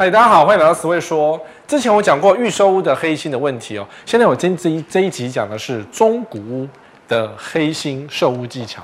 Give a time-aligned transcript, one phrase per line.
[0.00, 1.38] 嗨，大家好，欢迎来到词慧说。
[1.68, 6.66] 之前我讲过预售屋的黑心的问题哦，现在我今这一这一集讲的是中古屋
[7.06, 8.82] 的黑心售屋技巧。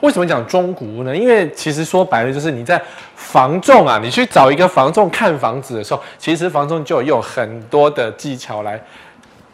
[0.00, 1.14] 为什么讲中古屋呢？
[1.14, 2.80] 因为其实说白了就是你在
[3.14, 8.82] 房仲啊，你去找一个房仲看房子的时候，其实房仲就有很多的技巧来。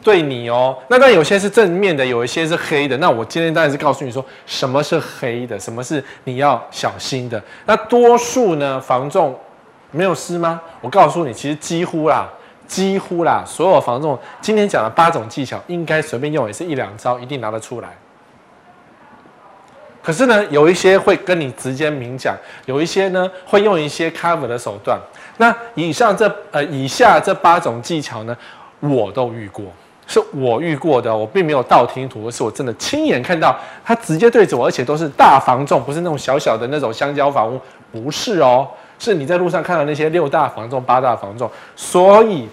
[0.05, 2.97] 对你哦，那当然有些是正面的，有一些是黑的。
[2.99, 7.43] 那我今天当然是告诉你说，什么是黑的，什么是你要小心的。
[7.67, 9.37] 那多数呢，房仲
[9.91, 10.61] 没有湿吗？
[10.81, 12.29] 我告诉你，其实几乎啦，
[12.67, 17.89] 几乎啦，所有房仲今天讲的八种技巧，应该随便用也是一两招，一定拿得出来。
[20.03, 24.99] 可是呢，有一些会跟你直接明讲，有一些呢会用一些 cover 的手段。
[25.37, 28.37] 那以上这呃以下这八种技巧呢，
[28.81, 29.65] 我都遇过。
[30.07, 37.61] 是我遇过的，我并没有道听途说，是我真的亲眼看到他直接对着我，而且都是大房仲，不是那种小小的那种香蕉房屋，
[37.93, 38.67] 不是哦，
[39.01, 41.51] 是你在路上看到那些六大房仲、八大房仲。
[41.75, 42.49] 所以，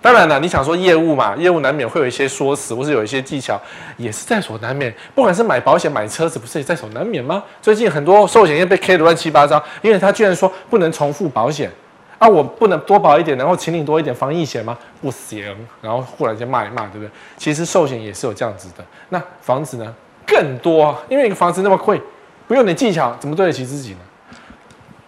[0.00, 3.60] 当然了，你想说业务嘛，业务难免会有一些说辞，或是有一些技巧，
[3.96, 4.92] 也是在所难免。
[5.14, 7.42] 不管是买保险、买车子，不是也在所难免吗？
[7.60, 11.70] 最近很多寿险业被 K 的乱七八糟，因为他居然说不能重复保险。
[12.18, 14.76] 啊，我不能多保一点，然后请你多一点防疫险吗？
[15.00, 15.44] 不行，
[15.80, 17.10] 然后忽然间骂一骂，对不对？
[17.36, 18.84] 其实寿险也是有这样子的。
[19.10, 19.94] 那房子呢？
[20.26, 22.02] 更多，因为一个房子那么贵，
[22.48, 23.98] 不用点技巧，怎么对得起自己呢？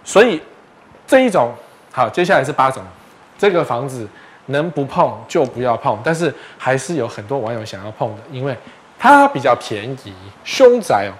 [0.05, 0.41] 所以
[1.11, 1.53] 这一种
[1.91, 2.81] 好，接下来是八种，
[3.37, 4.07] 这个房子
[4.47, 8.57] 能不碰就不要碰，但是还是有很多网友想要碰的，因为
[8.97, 11.13] 它比较便宜，凶宅哦。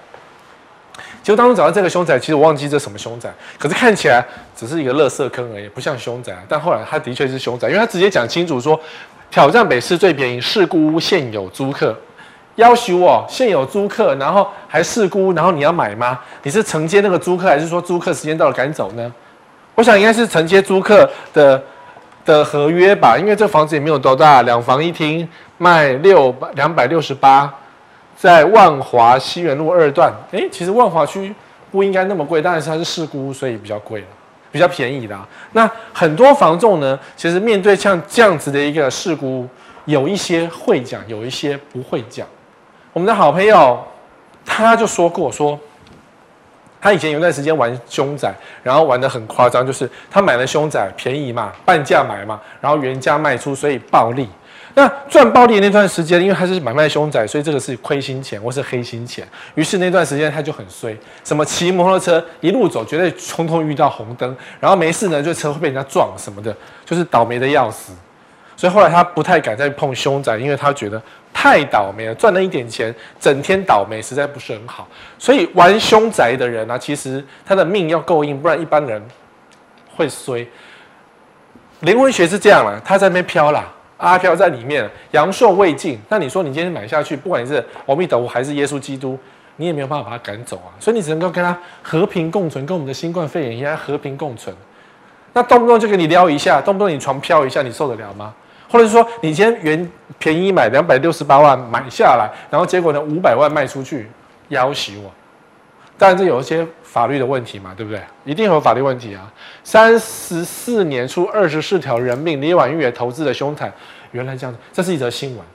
[1.21, 4.25] 结果当中找到这个凶宅，其实我忘记这什么凶宅，可是看起来
[4.55, 6.33] 只是一个垃圾坑而已，不像凶宅。
[6.47, 8.79] 但后来他的确是凶宅，因为他直接讲清楚说，
[9.29, 11.93] 挑战北市最便宜，事故屋现有租客，
[12.55, 16.17] 要求我现有租客，然后还事故，然后你要买吗？
[16.43, 19.13] 你是承接那个租客，还是说租客时间到了赶走呢？
[19.81, 21.59] 我想应该是承接租客的
[22.23, 27.51] 的合约吧，因为这房子也没有多大，两房一厅，卖六百两百六十八。
[28.15, 31.33] 在万华西园路二段，诶，其实万华区
[31.71, 34.07] 不应该那么贵，但是它是事故，所以比较贵了，
[34.51, 35.19] 比较便宜的。
[35.53, 39.47] 那很多房仲呢，其实面对像这样子的一个事故，
[39.85, 42.27] 有一些会讲，有一些不会讲。
[42.93, 43.83] 我们的好朋友
[44.45, 45.59] 他就说过说，
[46.81, 48.33] 他以前有段时间玩凶宅，
[48.63, 54.27] 然后玩得很夸张，就是他买了凶宅便宜嘛，半价买嘛，然后原价卖出，所以暴利。
[54.73, 59.27] 那赚暴利的那段时间，因为他是买卖凶宅，所以这个是亏心钱或是黑心钱。
[59.55, 66.55] 于是那段时间他就很衰，什么骑摩托车一路走，绝对通通遇到红灯，然后没事呢，就车会被人家撞什么的，
[66.85, 67.91] 就是倒霉的要死。
[68.55, 71.01] 所以后来他不太敢再碰凶宅，因为他觉得
[71.33, 74.87] 太倒霉了，赚了一点钱，整天倒霉，实在不是很好。
[75.17, 79.01] 所以玩凶宅的人呢、啊，其实他的命要够硬，不然一般人
[79.95, 80.47] 会衰。
[81.81, 83.67] 灵魂学是这样了，他在那边飘啦。
[83.97, 85.99] 阿飘在里面，阳寿未尽。
[86.09, 89.17] 那你说你今天买下去，不管你是阿弥陀佛还是耶稣基督，
[89.57, 90.73] 你也没有办法把他赶走啊。
[90.79, 94.55] 所以你只能够跟他和平共存，跟我们的新冠肺炎一样和平共存。
[95.33, 98.33] 那动不动就给你撩一下，动不动你床飘一下，你受得了吗？
[98.71, 104.09] 或者是说你今天原便宜买两百六十八万买下来，然后结果呢五百万卖出去，
[104.47, 105.11] 要挟我？
[105.97, 108.01] 当然这有一些法律的问题嘛，对不对？
[108.25, 109.31] 一定有法律问题啊！
[109.63, 113.71] 三十四年出二十四条人命，李婉玉也投资的凶宅，
[114.11, 115.45] 原来这样子，这是一则新闻。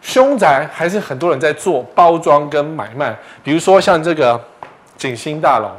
[0.00, 4.40] 凶宅还是很多人在做包装跟买卖，比如说像这个
[4.96, 5.70] 景星大楼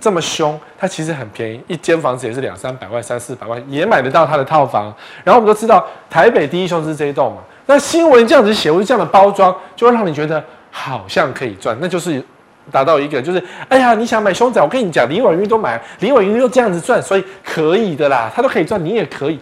[0.00, 4.92] 这么凶，它其实很便宜，一间房子也是两三百万、三四百万也买得到它的套房。
[5.24, 12.24] 然后我们都知道台北第一凶是这一栋嘛，那新闻这样子写，或者这样的包装，就会让你觉得好像可以赚，那就是。
[12.70, 19.40] 达到一个就是，哎呀，你想买凶宅，我跟你讲，李婉玉都买，李婉玉又这样子赚，所以可以的啦，他都可以赚，你也可以，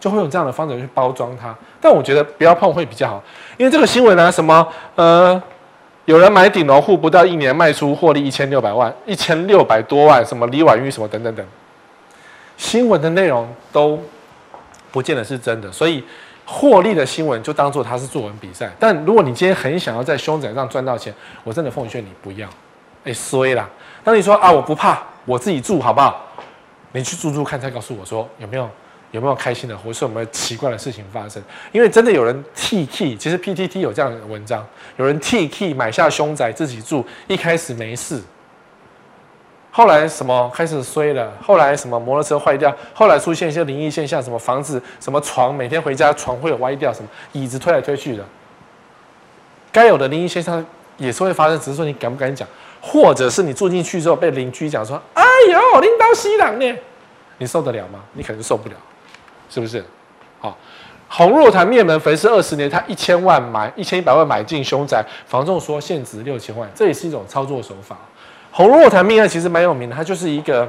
[0.00, 1.54] 就会用这样的方式去包装它。
[1.82, 3.22] 但我觉得不要碰会比较好，
[3.58, 5.42] 因为这个新闻呢，什么呃，
[6.04, 11.46] 有人买顶楼户不到一年卖出获利一千六百万，一千六百多万，什么李婉玉什么等等等，
[12.56, 14.00] 新闻的内容都
[14.90, 16.02] 不见得是真的，所以
[16.44, 18.70] 获利的新闻就当做它是作文比赛。
[18.80, 21.14] 但如果你今天很想要在凶宅上赚到钱，
[21.44, 22.48] 我真的奉劝你不要。
[23.04, 23.68] 哎，衰啦！
[24.04, 26.24] 当你说啊，我不怕，我自己住好不好？
[26.92, 28.68] 你去住住看，再告诉我说有没有
[29.12, 31.42] 有没有开心的，或是有没有奇怪的事情发生？
[31.72, 34.64] 因为真的有人替 key，其实 PTT 有这样的文章，
[34.96, 38.20] 有人替 key 买下凶宅自己住，一开始没事，
[39.70, 48.24] 后来什么开始衰了，后来什么摩托车坏掉，后来出现一些灵异现象，什么房子、什么床，每天回家床会有歪掉，什么椅子推来推去的，
[49.70, 50.64] 该有的灵异现象
[50.96, 52.46] 也是会发生，只是说你敢不敢讲。
[52.84, 55.22] 或者是你住进去之后被邻居讲说：“哎
[55.52, 56.76] 呦，领导西郎呢？
[57.38, 58.00] 你受得了吗？
[58.12, 58.74] 你可能受不了，
[59.48, 59.84] 是不是？
[60.40, 60.58] 好，
[61.14, 67.98] 洪若潭灭门焚尸二十年，他一千万买一千一百万买进凶宅，房仲说现值六千万，这也是一种操作手法。
[68.50, 70.66] 洪若潭命案其实蛮有名的，他就是一个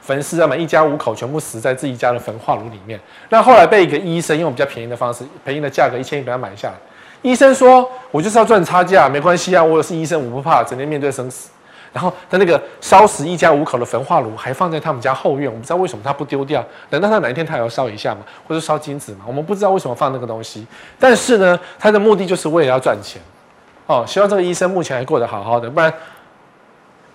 [0.00, 2.98] 焚尸啊嘛，一家五口全部死在自己家的焚化炉里面。
[3.28, 6.74] 那后来被一个医生用比较便宜的方式，便宜的价格一千一百万买下来。
[7.22, 11.50] 医生说：“我就是要赚差价，没关系啊，我也是医生，我不怕，整天面对生死。”
[11.92, 16.64] 然后他那个烧死一家五口的焚化炉还放在他们家后院，我不知道为什么他不丢掉？
[16.90, 18.20] 难道他哪一天他也要烧一下吗？
[18.46, 19.24] 或者烧金子吗？
[19.26, 20.66] 我们不知道为什么放那个东西。
[20.98, 23.20] 但是呢，他的目的就是为了要赚钱。
[23.86, 25.92] 哦，希望这个医生目前还过得好好的，不然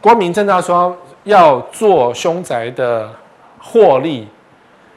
[0.01, 3.09] 光明正大说要做凶宅的
[3.59, 4.27] 获利。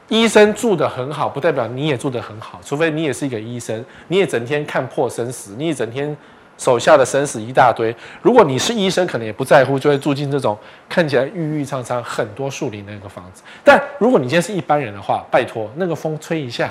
[0.09, 6.17] 医生住得很好，不代表你也住得很好，除非你也是一个医生，你也整天看破生死，你也整天
[6.59, 7.95] 手下的生死一大堆。
[8.21, 10.55] 如果你是医生，可能也不在乎，就会住进这种
[10.87, 13.41] 看起来郁郁苍苍、很多树林的那个房子。
[13.63, 16.69] 但如果你今天是一般人的话，拜托，那个风吹一下，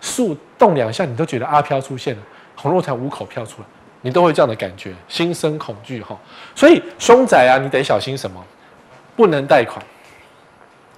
[0.00, 2.22] 树动两下，你都觉得阿飘出现了，
[2.54, 3.66] 洪若潭五口飘出来，
[4.02, 6.16] 你都会这样的感觉，心生恐惧哈。
[6.54, 8.42] 所以凶宅啊，你得小心什么？
[9.16, 9.84] 不能贷款。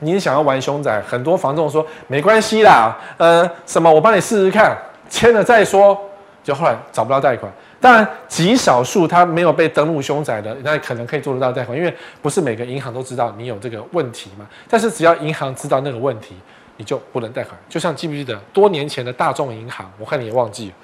[0.01, 4.77] 你想要玩凶宅，很多房仲说没关系啦，呃，什么我帮你试试看，
[5.09, 5.99] 签了再说，
[6.45, 7.51] 就后来找不到贷款。
[7.87, 14.45] 当然，极少数他没有被登录凶宅的，那可能可以做得到贷款，因为不是每个银行都知道你有这个问题嘛。
[14.69, 16.35] 但是只要银行知道那个问题，
[16.79, 17.57] 你就不能贷款。
[17.69, 19.89] 就像记不记得多年前的大众银行？
[20.01, 20.75] 我看你也忘记了。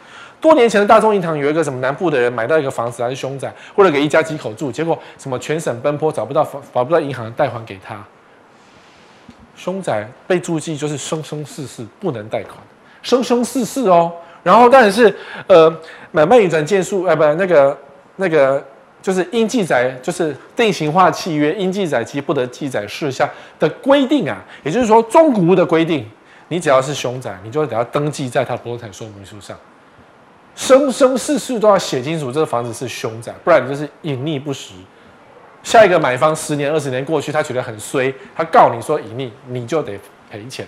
[0.40, 8.00] 多年前的大众银行有一个什么南部的人买到一个房子还是凶宅，或者给一家几口住，结果什么全省奔波找不到房，找不到银行贷款给他。
[9.56, 12.58] 凶宅被注记就是生生世世不能贷款，
[13.02, 14.12] 生生世世哦。
[14.42, 15.14] 然后但是
[15.46, 15.72] 呃
[16.10, 17.78] 买卖移转件数，呃不那个
[18.16, 18.62] 那个
[19.00, 23.28] 就是应记载就是定型化契约应记载及不得记载事项
[23.58, 26.08] 的规定啊，也就是说中古屋的规定，
[26.48, 29.56] 你只要是凶宅，你就得要登记在他不动产说明书上，
[30.54, 34.74] 生生世世都要写清楚这个房子是凶宅，不然你就是隐匿不实。
[35.62, 39.98] 下一个买方十年二十年过去，他觉得很衰，他告你说隐匿，你就得
[40.28, 40.66] 赔钱。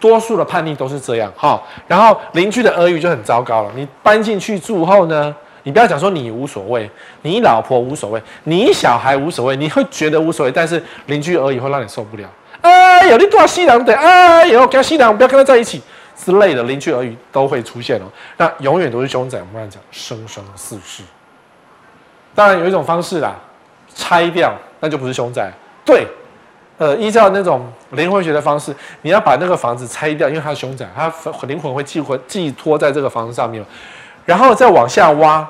[0.00, 1.60] 多数的判例都是这样哈。
[1.86, 3.70] 然后邻居的耳语就很糟糕了。
[3.74, 6.90] 你搬进去住后呢，你不要讲说你无所谓，
[7.22, 12.28] 你老婆无所谓，你小孩无所谓，你会觉得无所谓，但是邻居耳语会让你受不了。
[12.60, 13.94] 哎呦，你多少西郎的？
[13.94, 15.82] 哎呦，跟西郎不要跟他在一起
[16.16, 18.04] 之类的，邻居耳语都会出现哦。
[18.36, 19.38] 那永远都是凶宅。
[19.38, 21.02] 我们刚才讲生生世世。
[22.34, 23.34] 当然有一种方式啦。
[23.94, 25.50] 拆掉，那就不是凶宅。
[25.84, 26.06] 对，
[26.78, 31.12] 呃，依照那种灵魂学的方式，你要把那个房子拆掉，因为它是凶宅，它
[31.48, 33.62] 灵魂会寄魂寄托在这个房子上面，
[34.24, 35.44] 然后再往下挖，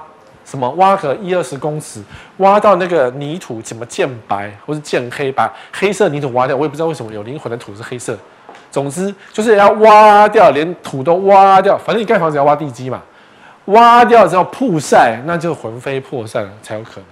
[0.44, 2.02] 什么挖个一二十公尺，
[2.38, 6.56] 挖到那个泥土怎么见白或是见黑，把黑色泥土挖掉。
[6.56, 8.16] 我也不知道为什么有灵魂的土是黑色。
[8.70, 11.76] 总之就是要挖掉，连土都挖掉。
[11.76, 13.02] 反正你盖房子要挖地基嘛，
[13.66, 17.04] 挖掉之后曝晒，那就魂飞魄散才有可能。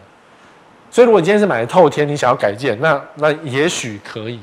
[0.96, 4.40] 所以，如果你今天是买的透天，你想要改建，那那也许可以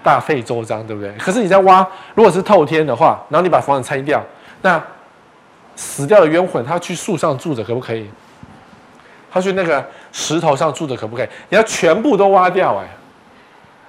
[0.00, 1.12] 大费周章，对不对？
[1.18, 1.84] 可是你在挖，
[2.14, 4.22] 如果是透天的话，然后你把房子拆掉，
[4.62, 4.80] 那
[5.74, 8.08] 死掉的冤魂他去树上住着可不可以？
[9.28, 11.28] 他去那个石头上住着可不可以？
[11.48, 12.86] 你要全部都挖掉，哎，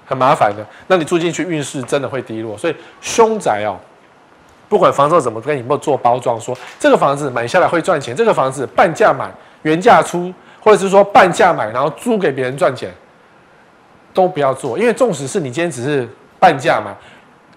[0.08, 0.66] 很麻烦的。
[0.88, 2.58] 那你住进去运势真的会低落。
[2.58, 3.78] 所以凶宅哦，
[4.68, 9.30] 不管房子怎么跟你们做包装，说这个房子买下来会赚钱，这个房子半价买，
[9.62, 10.34] 原价出。
[10.66, 12.92] 或者是说半价买，然后租给别人赚钱，
[14.16, 16.92] 都不要做，因为纵使是你今天只是半价买，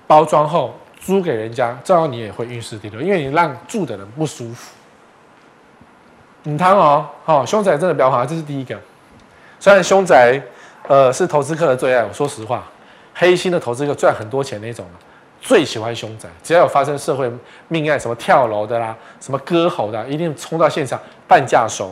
[0.07, 4.75] 包装后租给人家，照样你也会运势低落，因为你让住的人不舒服。
[6.43, 8.79] 你看哦，好，凶宅真的不要怕，这是第一个。
[9.59, 10.39] 虽然凶宅，
[10.87, 12.63] 呃，是投资客的最爱，我说实话，
[13.15, 14.85] 黑心的投资客赚很多钱那种，
[15.41, 17.33] 最喜欢凶宅，只要有发生社会
[17.69, 21.91] 命案，什么跳楼的啦，什么割喉的，一定冲到现场半价收。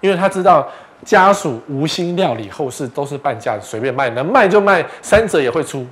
[0.00, 0.68] 因为他知道
[1.04, 5.86] 家属无心料理后事，都是半价随便卖，能卖就卖，三折也会出。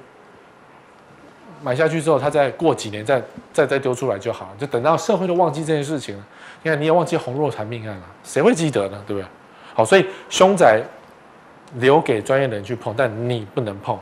[1.62, 3.20] 买下去之后，他再过几年再
[3.52, 6.24] 再再丢出来就好，就等到社会都忘记这件事情了。
[6.62, 9.02] 你看，你也忘记洪若潭命案了，谁会记得呢？
[9.06, 9.26] 对不对？
[9.74, 10.80] 好，所以凶宅
[11.74, 13.98] 留给专业的人去碰，但你不能碰，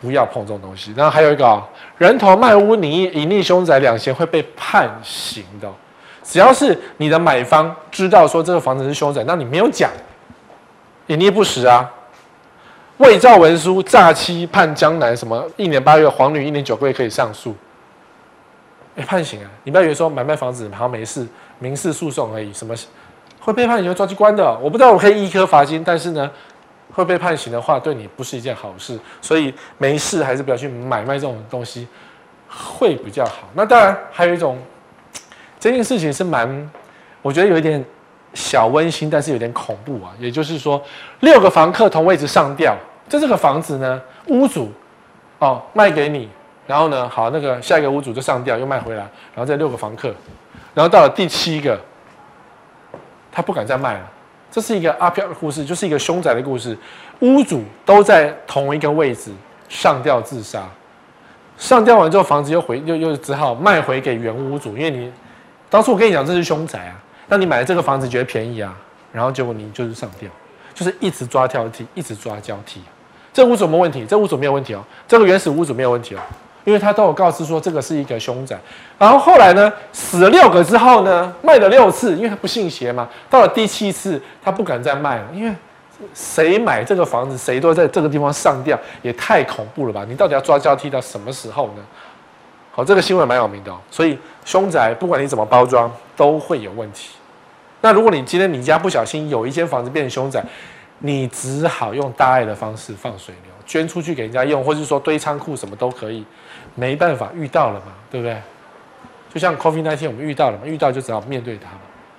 [0.00, 0.92] 不要碰这种东西。
[0.96, 5.72] 然后还有一个啊，人头卖屋，你隐匿凶宅两嫌会被判刑的。
[6.28, 9.90] 只要是你的买方知道说这个房子是凶宅，那你没有讲，
[11.06, 11.90] 隐匿不实啊，
[12.98, 17.54] 伪造文书、诈欺判江南什么一年八月，黄女一年九个月可以上诉，
[18.94, 19.50] 哎，判刑啊！
[19.64, 21.26] 你不要以为说买卖房子好像没事，
[21.60, 22.74] 民事诉讼而已，什么
[23.40, 24.44] 会被判刑会抓去关的？
[24.60, 26.30] 我不知道我可以一颗罚金，但是呢，
[26.92, 28.98] 会被判刑的话，对你不是一件好事。
[29.22, 31.88] 所以没事还是不要去买卖这种东西，
[32.48, 33.48] 会比较好。
[33.54, 34.58] 那当然还有一种，
[35.58, 36.70] 这件事情是蛮，
[37.22, 37.84] 我觉得有一点
[38.34, 40.12] 小温馨，但是有点恐怖啊。
[40.18, 40.82] 也就是说，
[41.20, 42.76] 六个房客同位置上吊，
[43.08, 44.70] 这这个房子呢，屋主
[45.38, 46.28] 哦卖给你，
[46.66, 49.02] 然后呢，好，那个下一个屋主就上吊又卖回来，
[49.34, 50.14] 然后这六个房客，
[50.74, 51.78] 然后到了第七个，
[53.32, 54.10] 他不敢再卖了。
[54.50, 56.76] 这是一个阿飘的故事，就是一个凶宅的故事。
[57.20, 59.30] 屋主都在同一个位置
[59.68, 60.66] 上吊自杀，
[61.58, 65.12] 上吊完之后，房子又回又又只好卖回给原屋主，因为你
[65.70, 66.94] 当初我跟你讲这是凶宅啊，
[67.28, 68.74] 那你买了这个房子觉得便宜啊，
[69.12, 70.28] 然后结果你就是上吊，
[70.74, 72.82] 就是一直抓交替，一直抓交替。
[73.32, 76.20] 这屋主没问题，这屋主没有问题哦，这个原始屋主没有问题哦。
[76.64, 78.58] 因为他都有告知说这个是一个凶宅，
[78.98, 83.08] 然后后来呢，死了六个之后呢，卖了六次，因为他不信邪嘛。
[83.30, 85.54] 到了第七次，他不敢再卖了，因为
[86.12, 90.04] 谁买这个房子，谁都在这个地方上吊，也太恐怖了吧？
[90.06, 91.82] 你到底要抓交替到什么时候呢？
[92.78, 93.80] 好，这个新闻蛮有名的哦。
[93.90, 97.16] 所以凶宅不管你怎么包装，都会有问题。
[97.80, 100.40] 那如果你今天你家不小心有一间房子变成凶宅，
[101.00, 106.24] 你只好用大爱的方式放水流，捐出去给人家用，或者是说堆仓库什么都可以。
[106.76, 108.40] 没办法，遇到了嘛，对不对？
[109.34, 111.70] 就像 COVID 那天我们遇到了嘛，遇到就只好面对它。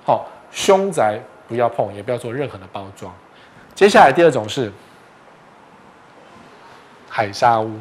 [0.06, 3.10] 好，凶宅不要碰，也不要做任何的包装。
[3.74, 4.70] 接下来第二种是
[7.08, 7.80] 海沙屋，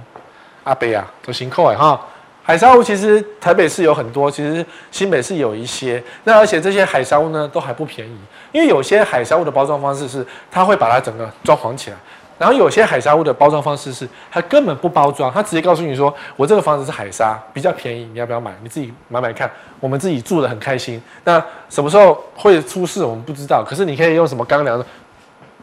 [0.62, 2.00] 阿贝啊，都辛苦哎哈。
[2.48, 6.02] 海沙屋其实台北市有很多，其实新北市有一些。
[6.24, 8.16] 那而且这些海沙屋呢都还不便宜，
[8.52, 11.96] 因为有些海沙屋的包装方式是，它会把它整个装潢起来。
[12.38, 18.56] 然后有些海沙屋的包装方式是，它根本不包装，它直接告诉你说，我这个房子是海沙，比较便宜，你要不要买？
[18.62, 20.98] 你自己买买看，我们自己住的很开心。
[21.24, 23.62] 那什么时候会出事，我们不知道。
[23.62, 24.82] 可是你可以用什么钢梁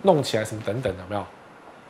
[0.03, 1.25] 弄起来，什么等等，有没有？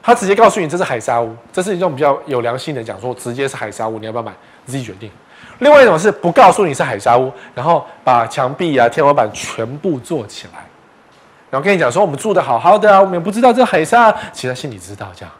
[0.05, 4.31] 他直接告诉你这是海沙屋，这是一种比较有良心的讲说，直接是海沙屋，你要不要买？
[4.63, 5.09] 你自己决定。
[5.57, 10.63] 另外一种是不告诉你是海沙屋，然后把墙壁啊、天花板全部做起来。
[11.49, 15.33] 然后跟你讲说，我们住的好好的啊，我们也不知道这海沙，其实心里知道这样，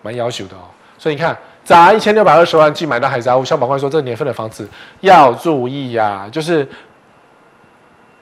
[0.00, 0.64] 蛮要求的哦。
[0.96, 4.66] 所以你看，砸一千六百二十万去买到海沙屋，消保官说这年份的房子
[5.00, 6.66] 要注意呀、就是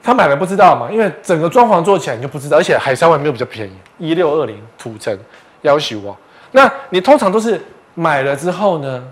[0.01, 5.17] 他买了不知道嘛，因为整个装潢做起来你就不知道，而且海沙屋没有比较便宜，一六二零土城
[5.63, 6.15] 要求哦。
[6.51, 7.59] 那你通常都是
[7.95, 9.03] 买了之后呢，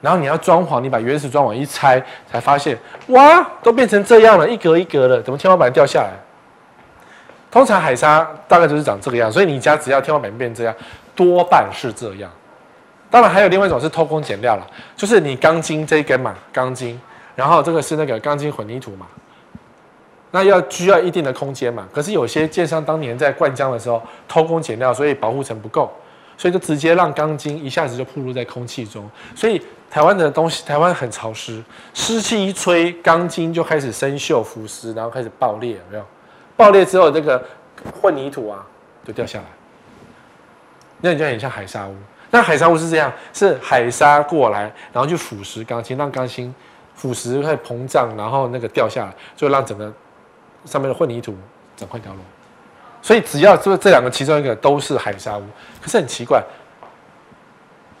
[0.00, 6.10] 然后你要装潢，你把原始装潢一拆，才发现哇，都变成这样了，一格一格的，怎么天花板掉下来？
[7.50, 10.74] 通常海沙大概就是长这个样，所以你家只要天花板变这样，
[11.14, 12.30] 多半是这样。
[13.10, 16.98] 当然还有另外一种是偷工减料了，就是你钢筋这一根嘛，钢筋，
[17.36, 19.06] 然后这个是那个钢筋混凝土嘛，
[20.32, 21.88] 那要需要一定的空间嘛。
[21.92, 25.88] 可是有些建商当年在灌浆的时候偷工减料，所以保护层不够，
[26.36, 29.08] 所以就直接让钢筋一下子就暴露在空气中。
[29.36, 31.62] 所以台湾的东西，台湾很潮湿，
[31.94, 36.04] 湿气一吹，钢筋就开始生锈腐蚀，然后开始爆裂，有没有？
[36.56, 37.42] 爆裂之后，这个
[38.00, 38.64] 混凝土啊
[39.04, 39.44] 就掉下来，
[41.00, 41.94] 那你就很像海沙屋。
[42.30, 44.62] 那海沙屋是这样，是海沙过来，
[44.92, 46.54] 然后就腐蚀钢筋，让钢筋
[46.94, 49.92] 腐蚀会膨胀，然后那个掉下来，就让整个
[50.64, 51.34] 上面的混凝土
[51.76, 52.20] 整块掉落。
[53.00, 55.42] 所以只要这这两个其中一个都是海沙屋，
[55.80, 56.42] 可是很奇怪，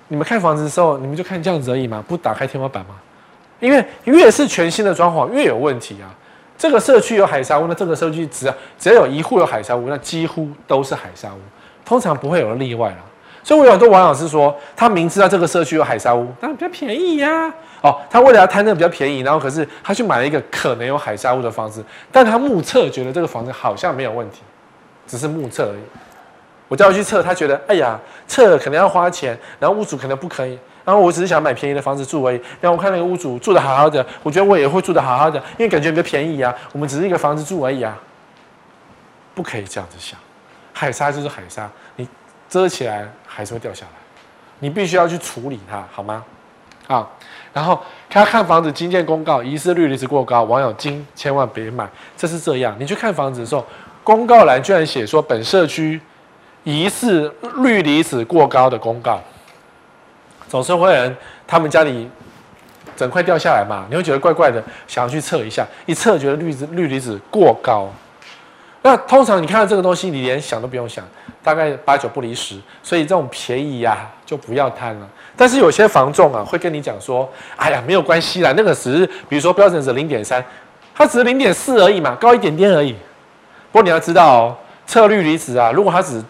[0.08, 2.04] 你们看房子的时候，你们就看这样子而已吗？
[2.06, 2.94] 不打开天花板吗？
[3.60, 6.14] 因为越是全新的装潢，越有问题啊。
[6.56, 11.38] 这个社区有海沙屋，那这个社区只要只要有一户有海沙屋，那几乎都是海沙屋，
[11.84, 12.96] 通常不会有例外了。
[13.44, 17.54] 所以我有很多网友是说，他明知道这个社区有海沙屋，但比较便宜呀、啊。
[17.82, 24.42] 哦，他为了要贪那个比较便宜，然后可是他去买了一个可能有海沙屋的房子，但他目测觉得这个房子好像没有问题，
[25.06, 25.82] 只是目测而已。
[26.68, 30.58] 我叫他去测，他觉得哎呀，测可能要花钱，然后屋主可能不可以。
[30.84, 32.40] 然后我只是想买便宜的房子住而已。
[32.60, 36.54] 然后我看那个屋主住的好好的，我觉得我也会住的好好的，因为感觉比较便宜啊。
[36.72, 37.96] 我们只是一个房子住而已啊，
[39.34, 40.18] 不可以这样子想。
[40.72, 42.08] 海沙就是海沙，你
[42.48, 43.92] 遮起来还是会掉下来，
[44.58, 46.24] 你必须要去处理它，好吗？
[46.86, 47.10] 好。
[47.54, 51.86] 然后他看房子经建公告，疑似氯离子过高，网友金千万别买。
[52.16, 53.62] 这是这样，你去看房子的时候，
[54.02, 56.00] 公告栏居然写说本社区
[56.64, 59.20] 疑似氯离子过高的公告。
[60.48, 61.14] 总是会有人，
[61.46, 62.10] 他们家里
[62.96, 67.92] 整块掉下来嘛，你会觉得怪怪的，想要去测一下，一测觉得氯子氯离子过高。
[68.80, 71.04] 那通常你看到这个东西，你连想都不用想，
[71.42, 72.56] 大概八九不离十。
[72.82, 75.08] 所以这种便宜呀、啊，就不要贪了。
[75.36, 80.44] 但是有些房仲啊，会跟你讲说，哎呀，没有关系啦，那个只是，比如说标准是零点三，
[80.94, 82.92] 它只是零点四而已嘛，高一点点而已。
[83.70, 84.56] 不过你要知道哦，
[84.86, 86.22] 测氯离子啊，如果它只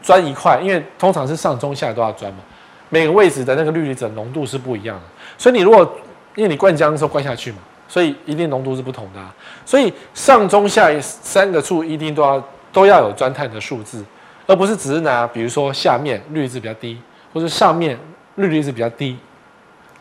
[0.00, 2.38] 钻一块，因为通常是上中下都要钻嘛，
[2.88, 5.02] 每个位置的那个氯离子浓度是不一样的，
[5.36, 5.98] 所以你如果
[6.36, 9.34] 因为你灌浆的时候灌下去嘛，所以一定浓度是不同的啊，
[9.66, 12.42] 所以上中下三个处一定都要
[12.72, 14.04] 都要有钻探的数字，
[14.46, 16.98] 而不是只是拿比如说下面氯离子比较低，
[17.32, 17.98] 或者上面
[18.36, 19.16] 氯离子比较低，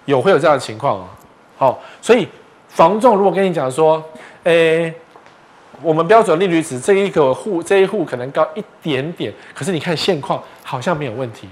[0.05, 1.09] 有会有这样的情况啊。
[1.57, 2.27] 好，所以
[2.67, 4.03] 房仲如果跟你讲说，
[4.43, 4.93] 诶。
[5.81, 11.50] 我们标准氯离子这一个户这一户可能高一点点，可是你看现况好像没有问题，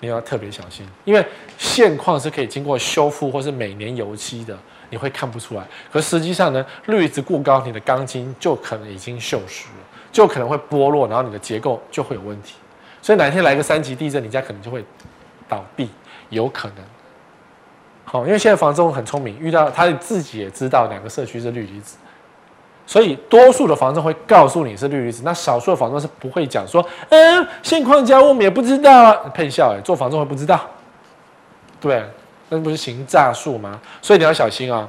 [0.00, 1.24] 你要特别小心，因为
[1.56, 4.58] 现况是可以经过修复或是每年油漆的，
[4.90, 5.62] 你会看不出来。
[5.90, 9.86] 可实际上呢，氯离子过高，你的钢筋就可能已经锈蚀了，
[10.18, 12.56] 就可能会剥落，然后你的结构就会有问题。
[13.00, 14.84] 所以哪天来个三级地震，你家可能就会
[15.48, 15.88] 倒闭，
[16.30, 16.78] 有可能。
[18.04, 21.96] 好，因为现在房仲很聪明，遇到他自己也知道两个社区是氯离子。
[22.84, 30.68] 所以，多数的房仲会告诉你是氯离子，那少数的房仲是不会讲说，嗯，现况家我们也不知道啊，骗笑哎，做房仲会不知道，
[31.80, 32.02] 对，
[32.48, 33.80] 那不是行诈术吗？
[34.02, 34.88] 所以你要小心啊，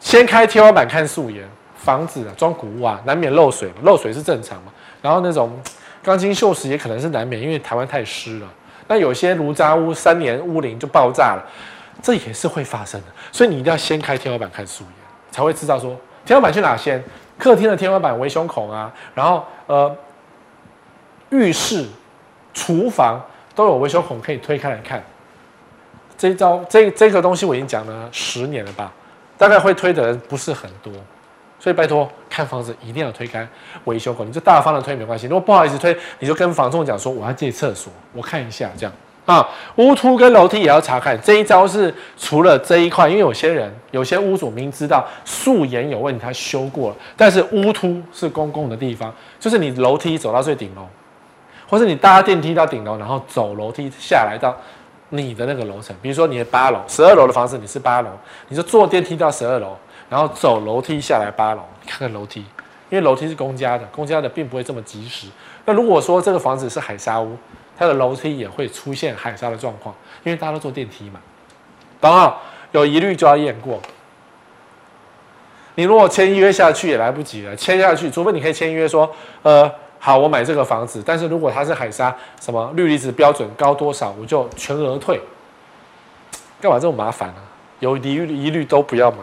[0.00, 1.46] 先开天花板看素颜，
[1.86, 4.72] 房子啊装古屋啊，难免漏水，漏水是正常嘛。
[5.00, 5.56] 然后那种
[6.02, 8.48] 钢筋锈蚀也可能是难免，因为台湾太湿了。
[8.88, 11.42] 那有些炉渣屋三年屋龄就爆炸了，
[12.02, 13.06] 这也是会发生的。
[13.30, 14.92] 所以你一定要先开天花板看素颜，
[15.30, 15.96] 才会知道说。
[16.24, 17.00] 天花板去哪先？
[17.38, 19.96] 客厅的天花板围胸孔啊，然后呃，
[21.30, 21.86] 浴室、
[22.52, 23.20] 厨房
[23.54, 25.00] 都有维修孔可以推开来看。
[26.18, 28.92] 这一招，这这个东西我已经讲了十年了吧？
[29.38, 30.92] 大概会推的人不是很多，
[31.58, 33.46] 所以拜托看房子一定要推开
[33.84, 34.26] 围胸孔。
[34.26, 38.92] 你就大方的推没关系，如果不好意思推，你就跟房仲讲说我要借厕所，我看一下这样。
[39.24, 39.44] 啊，
[39.74, 41.20] 屋突跟楼梯也要查看。
[41.20, 50.82] 这一招是除了这一块，因为有些人、有些屋主明知道素颜有问题，他修过了，但是屋突是公共的地方，就是你楼梯走到最顶楼，
[51.68, 54.56] 或是你搭电梯到顶楼，然后走楼梯下来到
[55.08, 55.96] 你的那个楼层。
[56.00, 58.10] 比如说你的八楼、十二楼的房子，你是八楼，
[58.46, 59.76] 你就坐电梯到十二楼，
[60.08, 62.40] 然后走楼梯下来八楼，你看看楼梯，
[62.90, 65.26] 因为楼梯是公家的，公家的并不会这么及时。
[65.64, 67.36] 那如果说这个房子是海沙屋，
[67.76, 71.20] 它的楼梯也会出现海沙的状况，因为大家都坐电梯嘛。
[71.98, 72.32] 当然
[72.72, 73.80] 有疑虑就要验过。
[75.74, 79.10] 你如果签约下去也来不及了，签下去，除非你可以签约说，
[79.42, 85.20] 呃，好，我买这个房子，但是如果它是海沙，什么氯离子标准高多少，我就全额退。
[86.60, 87.42] 干嘛这么麻烦呢？
[87.80, 89.18] 有疑虑疑虑都不要买，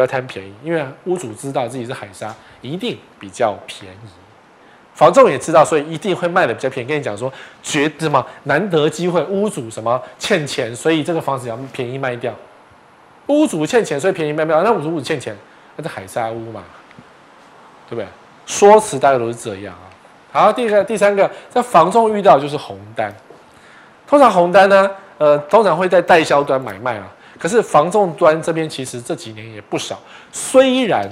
[0.00, 4.08] 不要贪便宜，因为屋主知道自己是海沙，一定比较便宜。
[4.94, 6.88] 房仲也知道，所以一定会卖的比较便宜。
[6.88, 7.30] 跟你讲说，
[7.62, 12.34] 觉得嘛，难得机会，屋主什么欠钱，所以这个房子要便宜卖掉。
[13.26, 14.62] 屋主欠钱，所以便宜卖掉。
[14.62, 15.36] 那屋主欠钱，
[15.76, 16.62] 那是海沙屋嘛，
[17.86, 18.06] 对不对？
[18.46, 19.84] 说辞大概都是这样啊。
[20.32, 23.14] 好，第二个、第三个，在房仲遇到就是红单。
[24.06, 27.06] 通常红单呢，呃，通常会在代销端买卖啊。
[27.40, 29.98] 可是房仲端这边其实这几年也不少，
[30.30, 31.10] 虽然。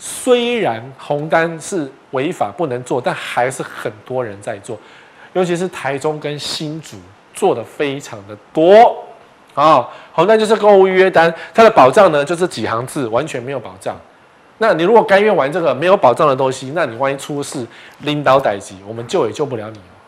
[0.00, 4.78] 虽然红单是违法不能做，但还是很多人在做，
[5.32, 6.96] 尤其是台中跟新竹
[7.34, 8.96] 做的非常的多
[9.54, 9.88] 啊。
[10.12, 14.00] 红单就是购物预约单，它的保障呢就是几行字，完全没有保障。
[14.58, 17.66] 那你如果甘愿玩这个没有保障的东西，那你万一出事
[18.02, 19.98] 拎刀逮鸡，我们救也救不了你哦。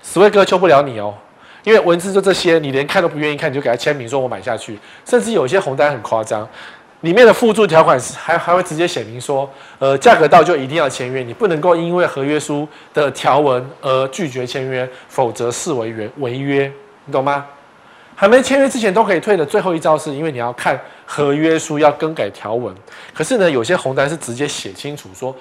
[0.00, 1.12] 死威哥救不了你哦，
[1.64, 6.48] 因为文字就这些，你连看都不愿意看，你就给他签名说我买下去，甚至有些红单很夸张。
[7.02, 16.72] 里面的附注条款还还会直接写明说，呃，价格到就一定要签约，你不能够因为合约书的条文而拒绝签约，否则视为违违约，
[17.06, 17.44] 你懂吗？
[18.14, 22.72] 还没签约之前都可以退的，最后一招是因为你要看合约书要更改条文。
[23.12, 25.34] 可是呢，有些红单是直接写清楚说，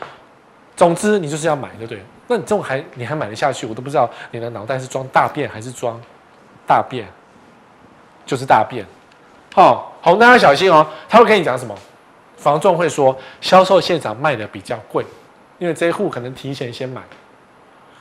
[0.75, 2.01] 总之你就是要买，对不对？
[2.25, 3.67] 那你这种还你还买得下去？
[3.67, 6.01] 我都不知道你的脑袋是装大便还是装
[6.71, 7.05] 大便，
[8.25, 8.85] 就是大便。
[9.53, 10.87] 好，红单要小心哦。
[11.09, 11.75] 他会跟你讲什么？
[12.37, 15.05] 房仲会说，销售现场卖的比较贵，
[15.59, 17.01] 因为这一户可能提前先买。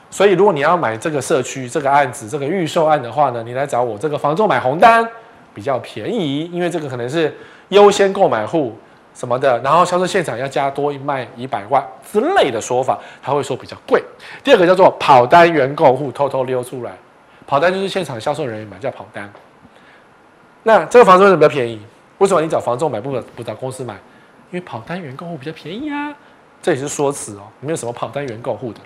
[0.09, 5.05] 所以如果你要买这个社区这个案子这个预售案的话呢，你来找我这个房仲买红单
[5.53, 8.77] 比较便宜，因为这个可能是优先购买户
[9.13, 14.01] 什么的，然后销售现场要加多一卖一百万之类的说法，他会说比较贵。
[14.41, 16.91] 第二个叫做跑单原购户偷偷溜出来，
[17.51, 19.29] 跑单就是现场销售人员买叫跑单。
[20.63, 21.81] 那这个房子为什么比较便宜？
[22.19, 23.93] 为什么你找房仲买不不找公司买？
[24.51, 26.15] 因为跑单原购户比较便宜啊，
[26.61, 28.79] 这也是说辞哦，没有什么跑单原购户的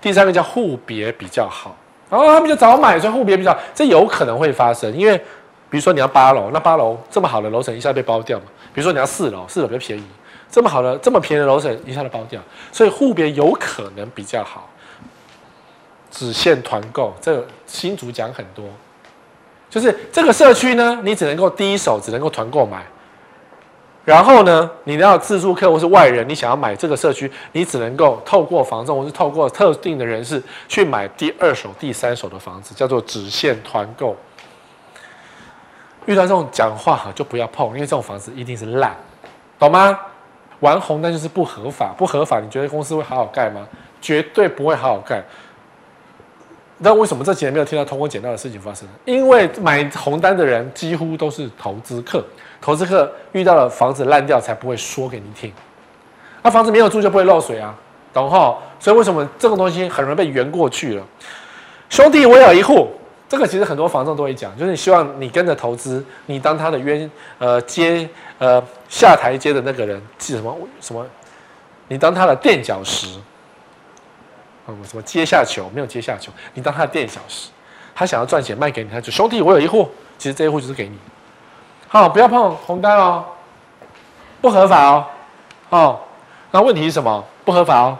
[0.00, 1.74] 第三个叫户别比较好，
[2.08, 4.96] 然后他们就早买，所以户别比较，这有可能会发生。
[4.96, 5.18] 因为
[5.68, 8.44] 比如说你要八楼，那八楼这么好的楼层一下被包掉嘛。
[8.72, 10.04] 比如说你要四楼，四楼比较便宜，
[10.48, 14.70] 这么好的这么便宜的楼层一下子包掉，所以户别有可能比较好。
[16.14, 18.64] 只限团购，这个新主讲很多，
[19.68, 22.86] 就是这个社区呢，你只能够第一手只能够团购买，
[24.04, 34.16] 然后呢，你要自住客或是外人，你想要买这个社区，你只能够透过房仲或是透过特定的人士去买第二手、第三手的房子，叫做只限团购。
[36.06, 38.94] 遇到这种讲话哈，就不要碰，因为这种房子一定是烂，
[39.58, 39.98] 懂吗？
[40.60, 43.66] 玩红单就是不合法，不合法，你觉得公司会好好盖吗？
[44.00, 45.22] 绝对不会好好盖。
[46.78, 48.86] 那为什么这几年没有听到通风简道的事情发生？
[49.04, 52.22] 因为买红单的人几乎都是投资客，
[52.60, 55.52] 投资客遇到了房子烂掉才不会说给你听。
[56.42, 57.74] 那房子没有住就不会漏水啊，
[58.12, 58.58] 懂哈？
[58.80, 61.02] 所以为什么这个东西很容易被圆过去了？
[61.88, 62.88] 兄弟，我有一户，
[63.28, 67.08] 这个其实很多房仲都会讲，就是你希望你跟着投资，你当他的冤
[67.38, 68.06] 呃接
[68.38, 71.06] 呃下台阶的那个人，记什么什么？
[71.86, 73.06] 你当他的垫脚石。
[74.66, 77.50] 嗯，什么阶下囚没有阶下囚，你当他的垫脚石，
[77.94, 80.98] 他想要赚钱卖给你，他就兄弟，我有一户，其实这一户就是给你。
[81.88, 83.24] 好，不要碰红单哦，
[84.40, 85.06] 不合法哦。
[85.70, 86.00] 哦，
[86.50, 87.24] 那问题是什么？
[87.44, 87.98] 不合法哦，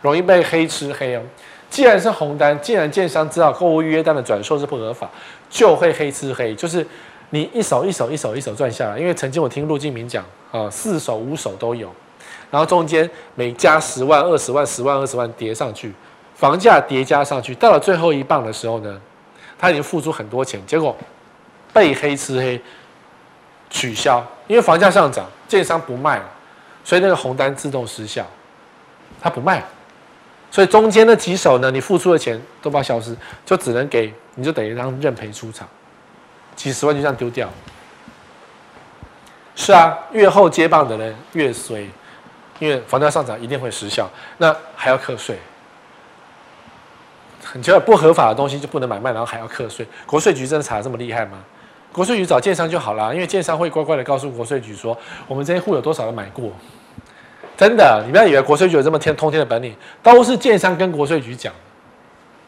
[0.00, 1.22] 容易被黑吃黑哦。
[1.70, 5.08] 既然是红单，既然建商知道购物预约单的转售是不合法，
[5.48, 6.86] 就会黑吃黑，就是
[7.30, 8.98] 你一手一手一手一手赚下来。
[8.98, 11.90] 因为曾经我听陆金明讲啊，四手五手都有。
[12.50, 15.92] 然后中间每加十万、二十万、十万、二十万叠上去，
[16.34, 19.00] 房价叠加上去，到了最后一棒的时候呢，
[19.58, 20.94] 他已经付出很多钱，结果
[21.72, 22.60] 被黑吃黑，
[23.70, 26.24] 取消，因为房价上涨，建商不卖了，
[26.84, 28.26] 所以那个红单自动失效，
[29.20, 29.64] 他不卖，
[30.50, 35.66] 所以中间那几手呢，你付出的钱都不要消失，就只能给，你就等于让认赔出场，
[36.54, 37.48] 几十万就这样丢掉。
[39.54, 41.88] 是啊，越后接棒的人越衰。
[42.62, 45.36] 因为房价上涨一定会失效，那还要课税。
[47.54, 49.84] 你觉得不合法的东西就不能买卖，然后还要课税？
[50.06, 51.38] 国税局真的查得这么厉害吗？
[51.92, 54.96] 国税局找建商就好了，因为建商会乖乖的告诉国税局说，
[55.26, 56.52] 我们这些户有多少人买过。
[57.56, 61.52] 真的，你不要以为国税局有这么天通天的本领，都是建商跟国税局讲。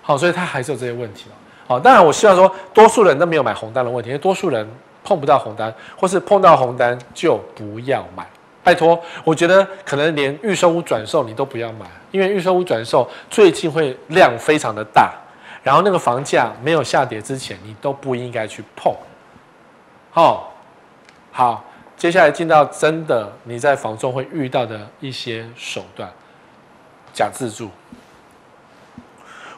[0.00, 1.26] 好，所以他还是有这些问题。
[1.66, 4.64] 好，当然我希望说，多数人都没有买红单的问题，因为多数人
[5.02, 8.24] 碰不到红单，或是碰到红单就不要买。
[8.64, 15.12] 拜托，我觉得可能连预售屋转售你都不要买，因为预售屋转售最近会量非常的大，
[15.62, 18.92] 然后那个房价没有下跌之前，你都不应该去碰。
[20.10, 20.54] 好，
[21.30, 21.62] 好，
[21.94, 26.10] 接下来进到真的你在房中会遇到的一些手段，
[27.12, 27.68] 假自住。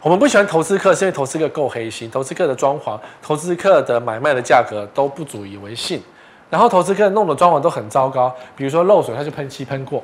[0.03, 6.03] 我们不喜欢投资客，是因为投资客够黑心，投资客的装潢、投资客的买卖的价格都不足以为信。
[6.49, 10.03] 然后投资客弄的装潢都很糟糕，比如说漏水，他就喷漆喷过，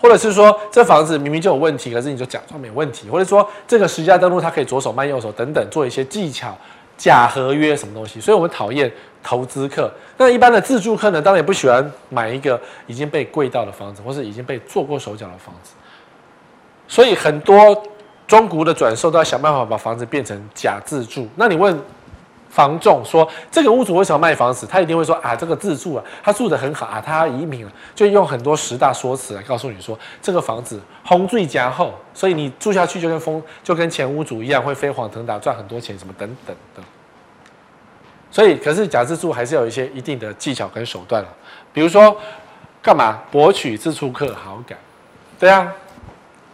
[0.00, 6.56] 或者是说这房子明明就有问题，可是你就假装没问题，或者说这个实价登录它可以左手卖右手等等，做一些技巧
[6.96, 8.90] 假合约什么东西，所以我们讨厌
[9.22, 9.92] 投资客。
[10.16, 15.72] 那一般的自住客呢，当然也不喜欢买一个已经被贵到的房子，或是已经被做过手脚的房子，
[16.86, 17.82] 所以很多
[18.28, 21.26] 中古的转售都要想办法把房子变成假自住。
[21.34, 21.76] 那你问？
[22.50, 24.66] 房仲说：“这个屋主为什么卖房子？
[24.66, 36.82] 他一定会说啊，这个自住啊，他住得很好啊，他要移民了，就用很多十大说辞来告诉你说，这个房子红最加厚，所以你住下去就跟风，就跟前屋主一样会飞黄腾达，赚很多钱，什么等等的。
[38.30, 41.28] 所以，可是假自住还是有一些一定的技巧跟手段了，
[41.72, 42.16] 比如说
[42.82, 44.76] 干嘛博取自住客好感？
[45.38, 45.70] 对啊，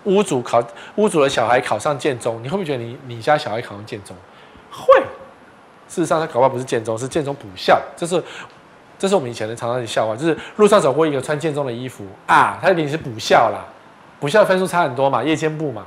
[0.05, 0.63] 屋主考
[0.97, 4.17] 屋主的小孩考上建中，你会不会觉得你你家小孩考上建中？
[4.71, 5.03] 会。”
[5.95, 7.81] 事实上，他搞不好不是建中，是建中补校。
[7.97, 8.21] 这是，
[8.99, 13.65] 这是我们以前的常常的笑话，就是路上走过一个穿建中的衣服啊，他一定是补校啦。
[14.19, 15.87] 补校分数差很多嘛，夜间部嘛，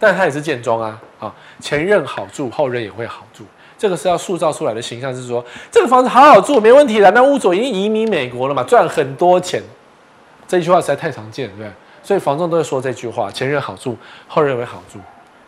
[0.00, 1.00] 但他也是建中啊。
[1.20, 3.44] 啊，前任好住，后任也会好住。
[3.78, 7.08] 这个是要塑造出来的形象，是说这个房子好好住，没问题的。
[7.12, 9.62] 那屋主已经移民美国了嘛，赚很多钱。
[10.48, 11.70] 这句话实在太常见，对？
[12.02, 14.98] 所以房仲都会说这句话：前任好住，后任会好住。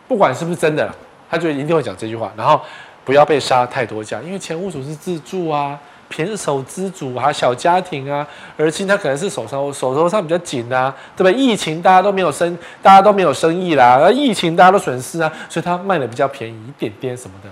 [0.06, 0.88] 不管是不是真的，
[1.28, 2.60] 他就一定会讲这句话，然后。
[3.06, 5.78] 不要被杀太多价，因为前屋主是自住啊，
[6.10, 11.32] 胼手胝足啊，小家庭啊，而今他可能是手上手头上比较紧啊，对不对？
[11.32, 17.48] 疫情大家都没有生，大家都没有生意啦，而疫情大家都损失啊，所以他卖的比较便宜一点点什么的，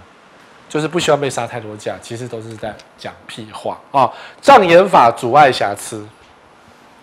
[0.69, 4.11] 就是不希望被杀太多价，其实都是在讲屁话啊。
[4.43, 6.05] 障眼法阻碍瑕疵，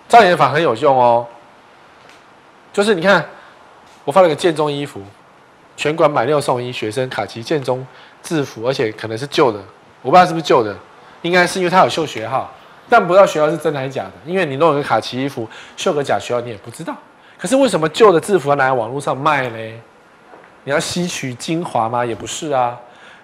[0.09, 1.25] 障眼法很有用哦，
[2.73, 3.25] 就是你看
[4.03, 5.01] 我发了个建中衣服，
[5.77, 7.87] 全馆买六送一，学生卡其建中。
[8.21, 9.59] 制服，而且可能是旧的，
[10.01, 10.75] 我不知道是不是旧的，
[11.21, 12.51] 应该是因为它有绣学号，
[12.89, 14.11] 但不知道学号是真的还是假的。
[14.25, 16.95] 因为你弄个卡其衣服，绣个假学号，你也不知道。
[17.37, 19.79] 可是为什么旧的制服要拿来网络上卖嘞？
[20.63, 22.05] 你要吸取精华吗？
[22.05, 22.77] 也不是啊，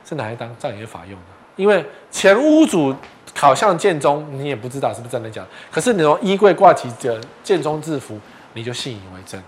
[0.03, 1.25] 是拿来当障眼法用的。
[1.55, 2.95] 因为前屋主
[3.35, 5.47] 考上建中，你也不知道是不是真的假的。
[5.71, 8.19] 可是你从衣柜挂起的建中制服，
[8.53, 9.39] 你就信以为真。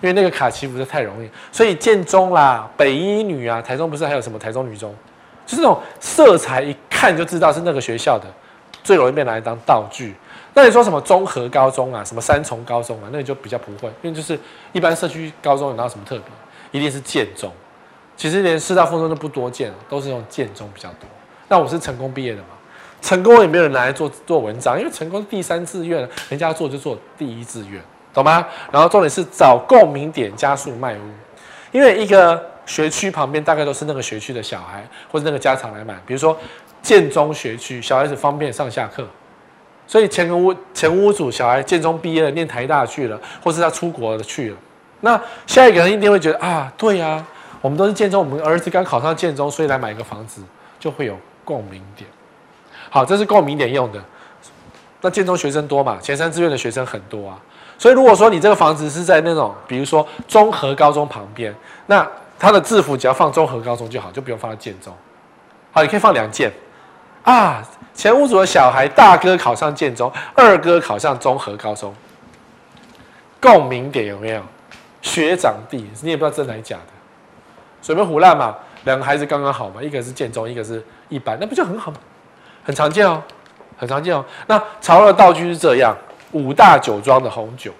[0.00, 4.94] 因为那个卡其不是太容易，所以建中啦、北一女啊、台中不是还有什么台中女中，
[5.46, 8.26] 就是那种色彩一看就知道是那个学校的，
[8.84, 10.14] 最容易被拿来当道具。
[10.52, 14.38] 那你说什么综合高中啊、什么三重高中啊，那你就比较不会，因为就是
[14.72, 17.50] 一般社区高中有哪有什么特别，一定是建中。
[18.16, 21.08] 其实连师大附中都不多见，都是用建中比较多。
[21.48, 22.48] 那我是成功毕业的嘛，
[23.02, 27.82] 成功也没有人拿来做做文章，因为成功第三志愿，人家做就做第一志愿。
[28.16, 28.46] 懂吗？
[28.72, 31.00] 然后重点是找共鸣点，加速卖屋，
[31.70, 35.94] 因为一个学区旁边大概都是那个学区的小孩或者那个家长来买。
[36.06, 36.34] 比如说
[36.80, 39.06] 建中学区，小孩子方便上下课，
[39.86, 44.56] 所以前屋前屋主小孩建中毕业了，念台大去了，或是他出国了去了。
[45.02, 47.26] 那下一个人一定会觉得啊，对呀、啊，
[47.60, 50.40] 我们都是建中，我们儿子刚考上建中，所以来买一个房子
[50.80, 52.08] 就会有共鸣点。
[52.88, 54.02] 好，这是共鸣点用的。
[55.02, 55.98] 那建中学生多嘛？
[56.00, 57.38] 前三志愿的学生很多啊。
[57.78, 61.54] 所以，如果说你这个房子是在那种，比如说综合高中旁边，
[61.86, 62.06] 那
[62.38, 64.94] 它的制服只要放综合高中就好，就不用放在建中。
[65.72, 66.50] 好，你可以放两件
[67.22, 67.62] 啊。
[67.94, 71.94] 前屋主的小孩，大哥考上建中，二哥考上综合高中，
[73.40, 74.42] 共鸣点有没有？
[75.02, 76.92] 学长弟，你也不知道真的还是假的，
[77.80, 78.54] 随便唬烂嘛。
[78.84, 81.96] 两个孩子刚刚好嘛，一个是建中，一个是一般，那不就很好吗？
[82.64, 83.22] 很常见哦，
[83.76, 84.24] 很常见哦。
[84.46, 85.96] 那潮的道具是这样。
[86.32, 87.72] 五大酒庄的红酒，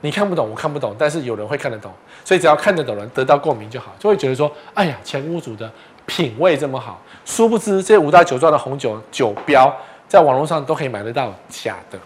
[0.00, 1.92] 你看不懂，我看不懂，但是有人会看得懂，
[2.24, 5.70] 所以只要看得懂人得到共鸣就好，就会觉得说，哎呀，前屋主的
[6.04, 7.00] 品味这么好。
[7.24, 9.74] 殊不知，这五大酒庄的红酒酒标
[10.06, 11.98] 在网络上都可以买得到假的，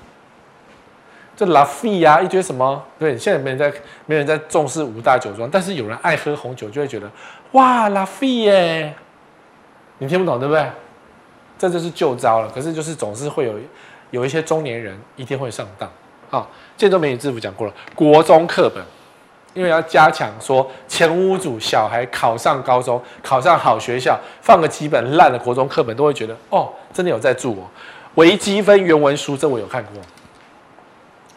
[1.37, 2.83] 这拉菲呀，一堆什么？
[2.99, 3.73] 对，现在没人在，
[4.07, 7.11] 没人在重视五大酒庄，但是有人爱喝红酒，就会觉得，
[7.53, 8.95] 哇，拉菲耶，
[9.99, 10.71] 你听不懂对不对？
[11.59, 13.55] 这就是旧招了，可是就是总是会有。
[14.11, 15.91] 有一些中年人一定会上当。
[16.29, 18.81] 好，建中美女制服讲过了，国中课本，
[19.53, 27.67] 因为要加强说前屋主小孩考上高中，考上好学校，放个几本烂的国中课本，都会觉得哦，真的有在住哦。
[28.15, 29.95] 微积分原文书，这我有看过。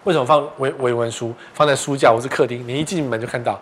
[0.04, 2.64] 为什么放微微文书放在书架或是客厅？
[2.68, 3.60] 你一进门就看到，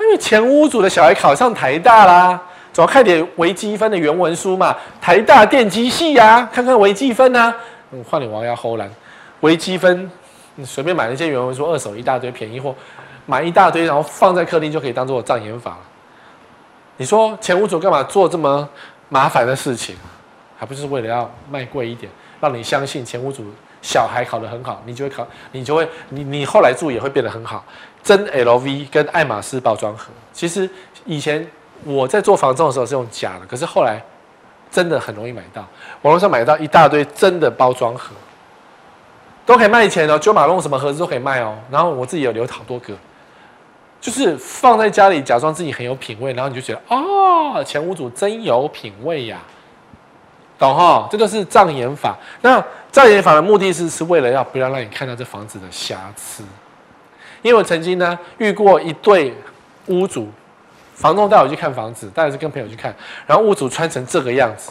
[0.00, 2.40] 因为前屋主的小孩考上台大啦，
[2.72, 4.74] 总要看点微积分的原文书嘛。
[5.00, 7.54] 台大电机系呀、看看微积分啊。
[8.02, 8.88] 换你王要后来，
[9.40, 10.10] 微积分，
[10.56, 12.74] 你随便买那些原文书，二手一大堆，便宜货
[13.26, 15.78] 买一大堆，然后放在客厅就可以当做障眼法。
[16.96, 18.68] 你说前屋主干嘛做这么
[19.08, 19.96] 麻烦的事情？
[20.56, 23.44] 还不是为了要卖贵一点，让你相信前屋主
[23.82, 27.64] 小孩考得很好，你就会考，你就会，你你后来住也会变得很好。
[28.02, 30.68] 真 LV 跟爱马仕包装盒，其实
[31.04, 31.46] 以前
[31.84, 34.02] 我在做房仲的时候是用假的，可是后来。
[34.74, 35.64] 真的很容易买到，
[36.02, 38.12] 网络上买到一大堆真的包装盒，
[39.46, 40.18] 都可以卖钱哦。
[40.18, 41.56] 九马龙什么盒子都可以卖哦。
[41.70, 42.92] 然后我自己有留好多个，
[44.00, 49.38] 就是放在家里，假装自己很有品味，然后你就觉得哦，前屋主真有品味呀，
[50.58, 51.06] 懂哈？
[51.08, 52.16] 这就是障眼法。
[52.42, 52.60] 那
[52.90, 56.42] 障眼法的目的是是为了要不要让你看到这房子的瑕疵。
[57.42, 59.32] 因为我曾经呢遇过一对
[59.86, 60.28] 屋主。
[60.94, 62.94] 房东带我去看房子，当然是跟朋友去看。
[63.26, 64.70] 然后屋主穿成这个样子，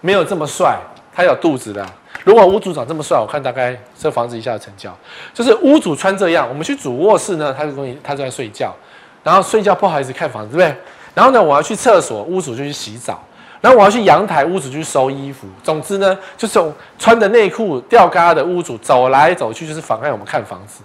[0.00, 0.76] 没有这么帅，
[1.14, 1.86] 他有肚子的。
[2.24, 4.94] 如果屋主长这么帅，我看大概这房子一下就成交。
[5.32, 8.74] 就是屋主穿这样，我们去主卧室呢，他就东西他就在睡觉，
[9.22, 10.76] 然后睡觉不好意思看房子，对不对？
[11.14, 13.22] 然后呢，我要去厕所，屋主就去洗澡。
[13.60, 15.46] 然后我要去阳台，屋主就去收衣服。
[15.62, 16.58] 总之呢，就是
[16.98, 20.82] 穿着内裤吊嘎的屋主走来走去，就是妨碍我们看房子。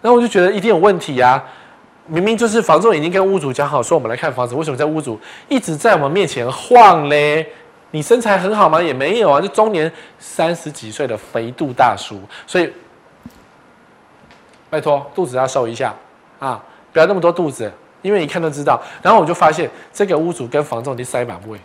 [0.00, 1.42] 然后我就觉得一定有问题啊。
[2.06, 7.46] 明明就是房仲已经跟屋主讲好说我们来看房子，为什么在屋主一直在我们面前晃嘞？
[7.92, 8.82] 你身材很好吗？
[8.82, 12.70] 也没有啊，就中年三十几岁的肥肚大叔，所以
[14.68, 15.94] 拜托肚子要收一下
[16.40, 16.62] 啊，
[16.92, 18.82] 不要那么多肚子，因为一看就知道。
[19.00, 21.58] 然后我就发现这个屋主跟房仲已经塞满位，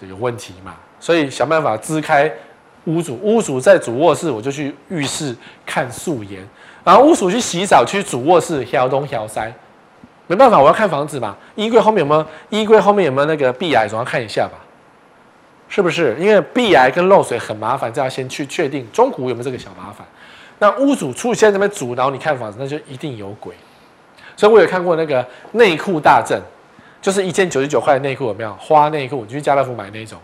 [0.00, 0.74] 这有问题嘛？
[0.98, 2.32] 所以想办法支开
[2.86, 6.42] 屋主，屋主在主卧室，我就去浴室看素颜。
[6.82, 9.38] 然后屋主去洗澡，去主卧室挑东挑西，
[10.26, 11.36] 没办法，我要看房子嘛。
[11.54, 12.26] 衣柜后面有没有？
[12.48, 13.86] 衣柜后面有没有那个壁癌？
[13.88, 14.58] 总要看一下吧，
[15.68, 16.16] 是不是？
[16.18, 20.06] 因为壁癌跟漏水很麻烦，这要先去确定中古有没有这个小麻烦。
[20.58, 23.54] 那屋主出现在那边阻挠你看房子，那就一定有鬼。
[24.36, 26.40] 所以我有看过那个内裤大阵，
[27.02, 29.24] 就是一件九十九块的内裤，有没有花内裤？
[29.26, 30.18] 你去家乐福买那种，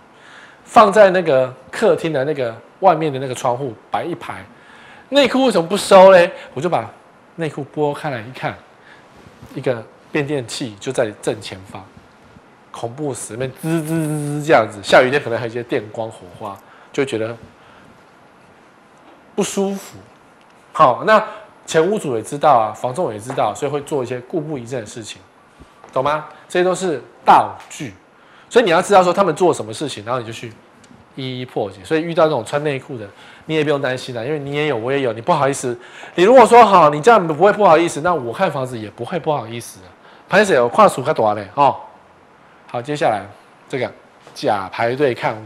[0.65, 4.45] 放在那个客厅的那个外面的那个窗户摆一排。
[5.09, 6.33] 内裤为什么不收嘞？
[6.53, 6.91] 我就把
[7.37, 8.57] 内裤拨开来一看，
[9.55, 11.85] 一个变电器就在正前方，
[12.73, 16.59] 恐怖死，那边滋滋滋滋这样子，下雨天可能还有一些电光火花，
[16.93, 17.37] 就觉得
[19.35, 19.97] 不舒服。
[20.73, 21.25] 好，那
[21.65, 25.21] 前屋主也知道啊，房仲也知道，所以会做一些故布疑阵的事情，
[25.93, 26.27] 懂吗？
[26.49, 27.95] 这些都是道具，
[28.51, 30.53] 所以你要知道说他们做什么事情，然后你就去。
[31.19, 33.09] 一一破解，所以遇到这种穿内裤的，
[33.47, 35.77] 你也不用担心了，因为你也有，我也有，你不好意思。
[36.15, 39.81] 你如果说好，你这样不会不好意思，那我看房子也不会不好意思。
[40.29, 41.77] 拍谢有跨数还多嘞哦。
[42.69, 43.23] 好，接下来
[43.69, 43.91] 这个
[44.35, 45.41] 假排队看屋，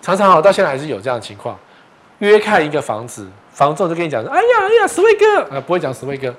[0.00, 1.58] 常常好到现在还是有这样的情况，
[2.18, 6.32] 约看一个房子，房仲就跟你讲说，哎呀哎呀，十位哥啊，不会讲十位哥。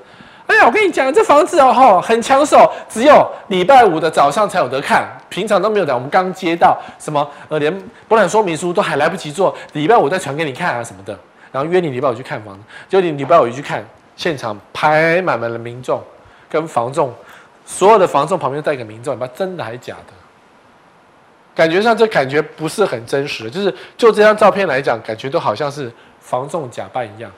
[0.46, 5.94] 哎呀，我跟你讲，这房子哦，吼，很抢手，只有礼拜五的早上才有得看，平常都没有的。
[5.94, 7.76] 我们刚接到什么，呃，连
[8.08, 11.18] 博览说明书都还来不及做，礼拜五再传给你看啊什么的。
[11.52, 13.84] 然后约你礼拜五去看房子，就你礼拜五一去看，
[14.16, 16.04] 现场排满满的民众
[16.50, 17.14] 跟房众，
[17.66, 20.14] 所有的房众旁边带一个民众，你不知道真的还是假的？
[21.56, 27.32] 感觉上这感觉不是很真实，就是就这张照片来讲，感觉都好像是房众假扮一样。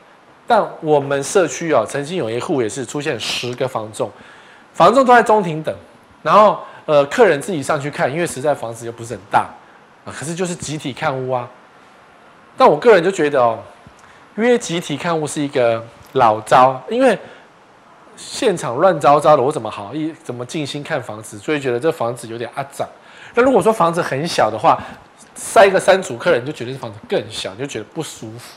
[0.47, 4.11] 但我们社区哦，曾经有一户也是出现十个房仲，
[4.73, 5.75] 房仲都在中庭等，
[6.21, 9.49] 然后呃，客人自己上去看，因为实在房子又不是很大
[10.05, 11.49] 啊，可是就是集体看屋啊。
[12.55, 13.57] 但我个人就觉得哦，
[14.35, 17.17] 约集体看屋是一个老招，因为
[18.15, 21.39] 现场乱糟糟的，我怎么好意怎么静心看房子？
[21.39, 22.87] 所以觉得这房子有点阿杂。
[23.33, 24.81] 那如果说房子很小的话，
[25.33, 28.53] 塞个三组客人就觉得这房子更小，你就觉得不舒服，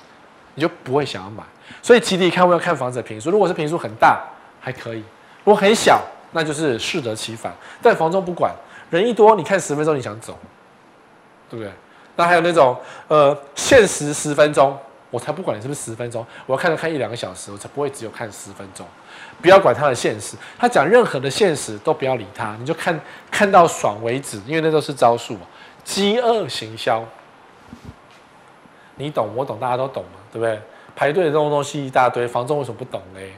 [0.54, 1.42] 你就不会想要买。
[1.82, 4.22] 所以集体看我要看房子的平数，如果是平数很大
[4.60, 4.98] 还可以，
[5.44, 7.52] 如果很小那就是适得其反。
[7.82, 8.54] 但房仲不管，
[8.90, 10.36] 人一多，你看十分钟你想走，
[11.48, 11.72] 对不对？
[12.16, 14.76] 那还有那种呃限时十分钟，
[15.10, 18.84] 我才不管你是不是十分钟，我要看他看一两个小时，我才不会只有看十分钟。
[19.40, 25.38] 不要管他的限时，他讲任何的限时都不要理他，你就看看到爽为止，因为那都是招数，
[25.84, 27.04] 饥饿行销。
[28.96, 30.60] 你懂我懂，大家都懂嘛，对不对？
[30.98, 33.30] 排队的这种东西一大堆，房东为什么不懂嘞？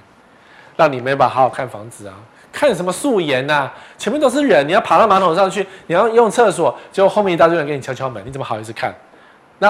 [0.77, 2.15] 让你没办法好好看房子啊？
[2.51, 3.71] 看什么素颜呐？
[3.99, 8.95] 前面都是人，你要爬到马桶上去，你要用厕所，结果后面一大堆人给你敲敲门，你怎么好意思看？
[9.59, 9.69] 那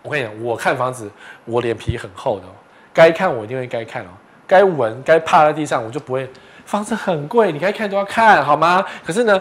[0.00, 1.10] 我跟你讲，我看房子，
[1.44, 2.50] 我脸皮很厚的哦，
[2.94, 4.08] 该看我一定会该看哦，
[4.46, 6.26] 该闻该趴在地上我就不会。
[6.64, 8.82] 房子很贵，你该看都要看好吗？
[9.04, 9.38] 可是呢，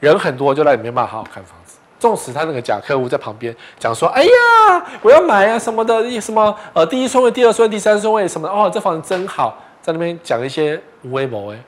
[0.00, 1.65] 人很多，就让你没办法好好看房子。
[2.06, 11.58] 纵使他那个假客户在旁边讲说：“哎呀，我要买啊什么的，什么呃第一顺位、第二顺位、第三顺位什么的哦，这房子真好。”在那边讲一些无为谋诶，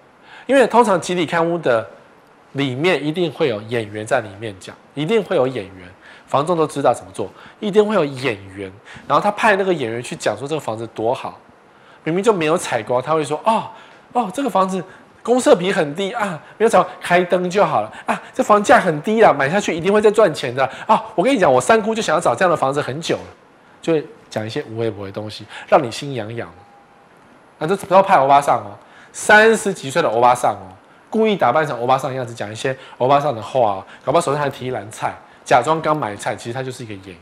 [0.47, 1.85] 因为通常集体看屋的
[2.53, 5.89] 里面一定会有演员在里面讲，一定会有演员，
[6.27, 8.71] 房仲都知道怎么做，一定会有演员，
[9.09, 11.39] 然后他派那个演员去讲说这个房子多好，
[12.05, 13.65] 明明就没有采光，他会说：“哦
[14.13, 14.83] 哦，这个房子。”
[15.23, 18.21] 公设比很低啊，没有找开灯就好了啊。
[18.33, 21.05] 这房价很低啊，买下去一定会再赚钱的啊。
[21.15, 23.25] 我跟你讲，我三姑就想要找这样的房子很久了，
[23.83, 26.49] 就会讲一些无微不微的东西，让你心痒痒。
[27.59, 28.71] 啊，这不要派欧巴桑哦，
[29.13, 30.71] 三十几岁的欧巴桑哦，
[31.11, 35.13] 故意打扮成欧巴桑的样子，讲一些欧巴桑的话哦，搞不好手上还提一篮菜，
[35.45, 37.17] 假装刚买菜，其实他就是一个演员。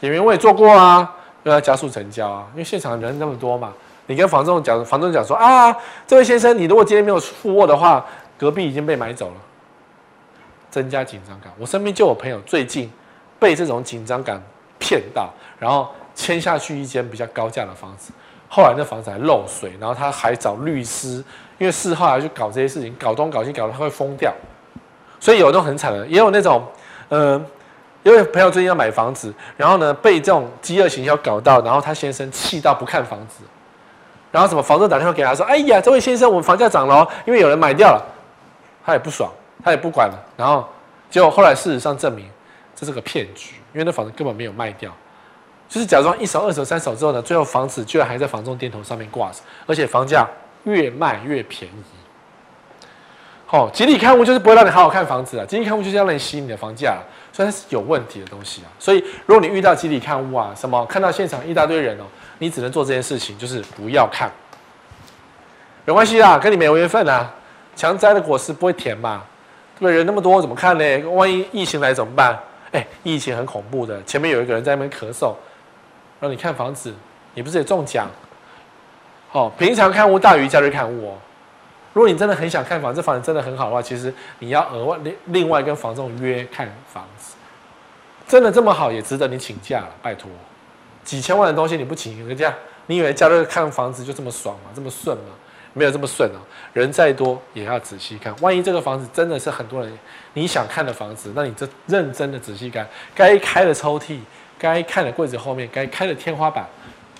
[0.00, 1.10] 演员我也做过啊，
[1.44, 3.72] 要加速成交啊，因为现场人那么多嘛。
[4.06, 5.74] 你跟房仲讲，房仲讲说啊，
[6.06, 8.04] 这位先生，你如果今天没有付货的话，
[8.36, 9.34] 隔壁已经被买走了，
[10.70, 11.52] 增加紧张感。
[11.58, 12.90] 我身边就有朋友最近
[13.38, 14.42] 被这种紧张感
[14.78, 18.12] 骗到，然后签下去一间比较高价的房子，
[18.48, 21.24] 后来那房子还漏水，然后他还找律师，
[21.56, 24.30] 因为事后还去搞这些事情，搞东搞西，搞得他会疯掉。
[25.18, 26.62] 所以有那种很惨的，也有那种，
[27.08, 27.40] 呃，
[28.02, 33.42] 因为朋友最近要买房子，然后呢被这种饥饿行销搞到，然后他先生气到不看房子。
[34.34, 38.04] 然后什么房东打电话给他说：“哎呀，这位先生，我们房价涨了哦，因为有人买掉了。”
[38.84, 39.30] 他也不爽，
[39.62, 40.18] 他也不管了。
[40.36, 40.68] 然后
[41.08, 42.28] 结果后来事实上证明
[42.74, 44.90] 这是个骗局，因为那房子根本没有卖掉，
[45.68, 50.28] 就是假装一手、二手、三手之后呢，最后房子居然还在房中电头上面挂着，而且房价
[50.64, 51.84] 越卖越便宜。
[53.46, 56.98] 好、哦，集体看屋就是不会让你好好看房子啊，集体看屋就是要让你吸引你的房价，
[57.32, 58.68] 所以它是有问题的东西啊。
[58.80, 62.04] 所以如果你遇到集体看屋啊，什么看到现场一大堆人哦。
[62.44, 64.30] 你只能做这件事情，就是不要看，
[65.86, 67.32] 没关系啦，跟你没有缘分啊。
[67.74, 69.22] 强摘的果实不会甜嘛？
[69.76, 69.96] 对不对？
[69.96, 70.98] 人那么多，怎么看呢？
[71.08, 72.38] 万一疫情来怎么办？
[72.72, 74.02] 哎，疫情很恐怖的。
[74.02, 75.34] 前面有一个人在那边咳嗽，
[76.20, 76.92] 让你看房子，
[77.32, 78.06] 你不是也中奖？
[79.32, 81.14] 哦，平常看屋大于假日看屋哦。
[81.94, 87.34] 如果你真的很想看房，这房子真的很好的话，其实你要额外另另外跟房仲约看房子，
[88.28, 90.30] 真的这么好，也值得你请假了，拜托。
[91.04, 92.52] 几千万的东西你不请个假，
[92.86, 94.70] 你以为假日看房子就这么爽吗？
[94.74, 95.24] 这么顺吗？
[95.72, 96.38] 没有这么顺啊。
[96.72, 99.98] 人再多也要仔细看，万一这个房子真的是很多人
[100.32, 104.18] 你想看的房子，那你就认真的仔细看，该开的抽屉，
[104.58, 106.66] 该看的柜子后面，该开的天花板，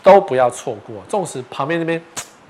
[0.03, 1.03] 都不要错过。
[1.09, 2.01] 纵使旁边那边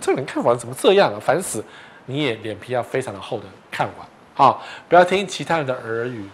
[0.01, 1.65] 这个人看房怎么这样啊，烦死！
[2.07, 6.29] 你也脸皮要非常的厚的看完，好，不要听其他人的耳语，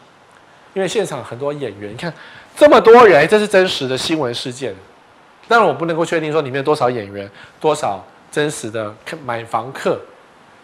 [0.75, 2.13] 因为现场很多演员，你看
[2.57, 4.75] 这么多人，这是真实的新闻事件。
[5.51, 7.29] 当然我不能够确定说里面多少演员，
[7.59, 8.95] 多少真实的
[9.27, 10.01] 买房客。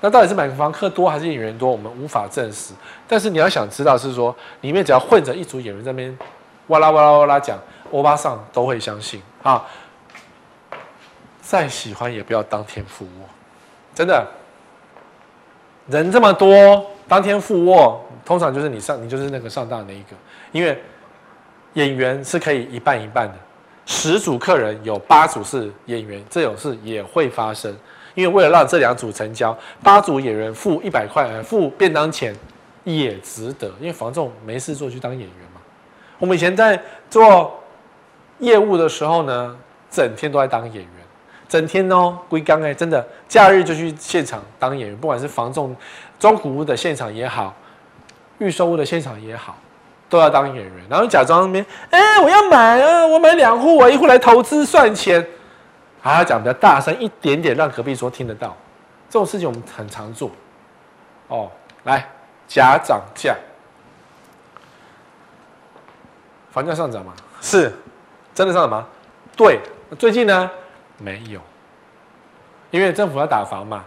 [0.00, 1.68] 那到底是买房客多还是演员多？
[1.68, 2.72] 我们无法证实。
[3.08, 6.16] 但是你要想知道是说，里面只要混着一组演员在那边
[6.68, 7.58] 哇啦哇啦哇啦讲，
[7.90, 9.66] 欧巴桑都会相信啊。
[11.40, 13.28] 再喜欢也不要当天附卧，
[13.92, 14.24] 真的。
[15.88, 20.10] 人这么多，当天附卧，通常就是你上，你就是那个上当的那一个。
[20.52, 20.80] 因为
[21.72, 23.34] 演员是可以一半一半的，
[23.86, 27.74] 十组客人有八组是演员，这种事也会发生。
[28.14, 32.34] 因为为了让这两组成交，八组演员付一百块，付便当钱
[32.82, 33.68] 也值得。
[33.78, 35.60] 因为房仲没事做去当演员嘛。
[36.18, 37.62] 我们以前在做
[38.38, 39.54] 业务的时候呢，
[39.90, 40.90] 整天都在当演员，
[41.46, 45.76] 整天哦，归刚哎，真的，假日就去现场当演员，不管是房仲、
[46.18, 47.54] 中古屋的现场也好，
[48.38, 49.58] 预售屋的现场也好，
[50.08, 50.74] 都要当演员。
[50.88, 55.26] 然后假装那边，哎，我要买啊，我买两户，我一户来投资赚钱。
[56.00, 58.56] 还要讲比较大声一点点，让隔壁桌听得到。
[59.10, 60.30] 这种事情我们很常做。
[61.26, 61.50] 哦，
[61.82, 62.08] 来，
[62.46, 63.34] 假涨价，
[66.52, 67.12] 房价上涨吗？
[67.40, 67.72] 是，
[68.32, 68.86] 真的上涨吗？
[69.36, 69.60] 对，
[69.98, 70.48] 最近呢
[70.98, 71.40] 没有，
[72.70, 73.84] 因为政府要打房嘛。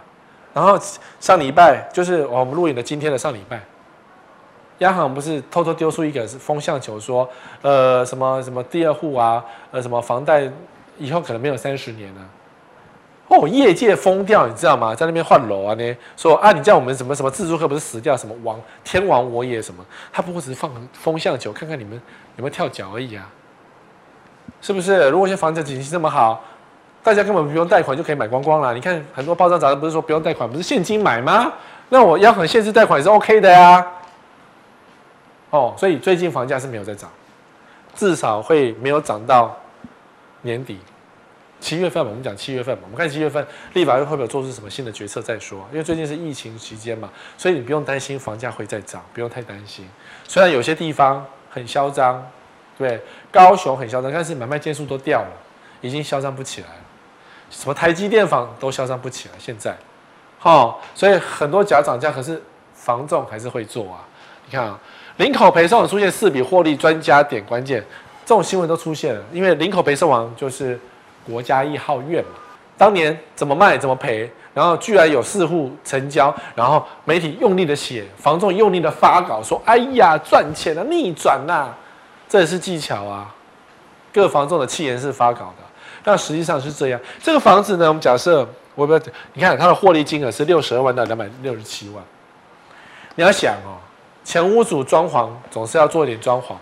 [0.52, 0.78] 然后
[1.20, 3.62] 上礼拜就是我们录影的今天的上礼拜，
[4.80, 7.26] 央行不是偷偷丢出一个风向球，说
[7.62, 10.50] 呃什么什么第二户啊，呃什么房贷。
[10.98, 12.20] 以后可能没有三十年了，
[13.28, 14.94] 哦，业界疯掉，你知道吗？
[14.94, 21.94] 在那边换楼啊，呢说啊，你叫我们什么什么自住客不是死掉什么王天王我也什么，他不过只是放风向球，看看你们
[22.36, 23.26] 有没有跳脚而已啊，
[24.60, 25.08] 是不是？
[25.08, 26.44] 如果现在房子景气这么好，
[27.02, 28.74] 大家根本不用贷款就可以买光光了。
[28.74, 31.50] 你看很多报章杂志不是说不用贷款，不是现金买吗？
[31.88, 33.86] 那我央行限制贷款也是 OK 的呀。
[35.50, 37.10] 哦，所以最近房价是没有在涨，
[37.94, 39.56] 至少会没有涨到
[40.42, 40.78] 年底。
[41.60, 45.58] 七月份嘛，我们讲七月份嘛，我们看七月份立法院会不会做出什么新的决策再说。
[45.70, 49.86] 因为最近是疫情期间嘛，所以你不用担心房价会再涨，不用太担心。
[50.26, 52.26] 虽然有些地方很嚣张，
[52.78, 52.98] 对，
[53.30, 55.32] 高雄很嚣张，但是买卖件数都掉了，
[55.82, 56.74] 已经嚣张不起来了。
[57.50, 59.76] 什么台积电房都嚣张不起来，现在，
[60.38, 62.42] 好，所以很多假涨价，可是
[62.72, 64.06] 房仲还是会做啊。
[64.50, 64.78] 你看啊，
[65.18, 67.80] 林口陪售网出现四笔获利专家点关键，
[68.26, 70.78] 这种新闻都出现了，因为林口陪售王就是。
[71.22, 72.30] 国家一号院嘛，
[72.78, 81.68] 当年怎么卖怎么赔，然后居然有四户成交，然后媒体用力的写，房仲用力的发稿说：“哎呀，赚钱了，逆转呐！”
[82.26, 83.32] 这也是技巧啊，
[84.10, 85.62] 各房仲的气言是发稿的，
[86.02, 86.98] 但实际上是这样。
[87.22, 89.00] 这个房子呢，我们假设我不要，
[89.34, 92.02] 你看它的获利金额是六十二万到两百六十七万，
[93.14, 93.76] 你要想哦，
[94.24, 96.60] 前屋主装潢总是要做一点装潢嘛，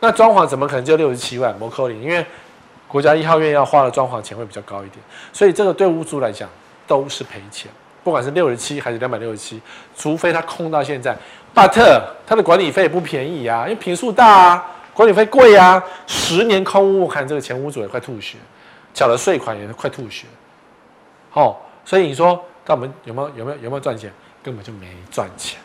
[0.00, 1.54] 那装潢怎么可能就六十七万？
[1.58, 2.24] 摩扣零，因为。
[2.86, 6.48] 国家一号院要花的装潢钱会比较高一点，所以这个对屋主来讲
[6.86, 7.68] 都是赔钱，
[8.04, 9.60] 不管是六十七还是两百六十七，
[9.96, 11.16] 除非他空到现在。
[11.52, 11.72] But
[12.24, 15.82] 他的管理费也不便宜啊，因为坪数大啊，管理费贵啊。
[16.06, 18.38] 十年空屋，看这个前屋主也快吐血，
[18.92, 20.28] 缴了税款也是快吐血。
[21.32, 24.12] 哦，所以你说，那我们有没有有没有有没有赚钱？
[24.40, 25.58] 根本就没赚钱，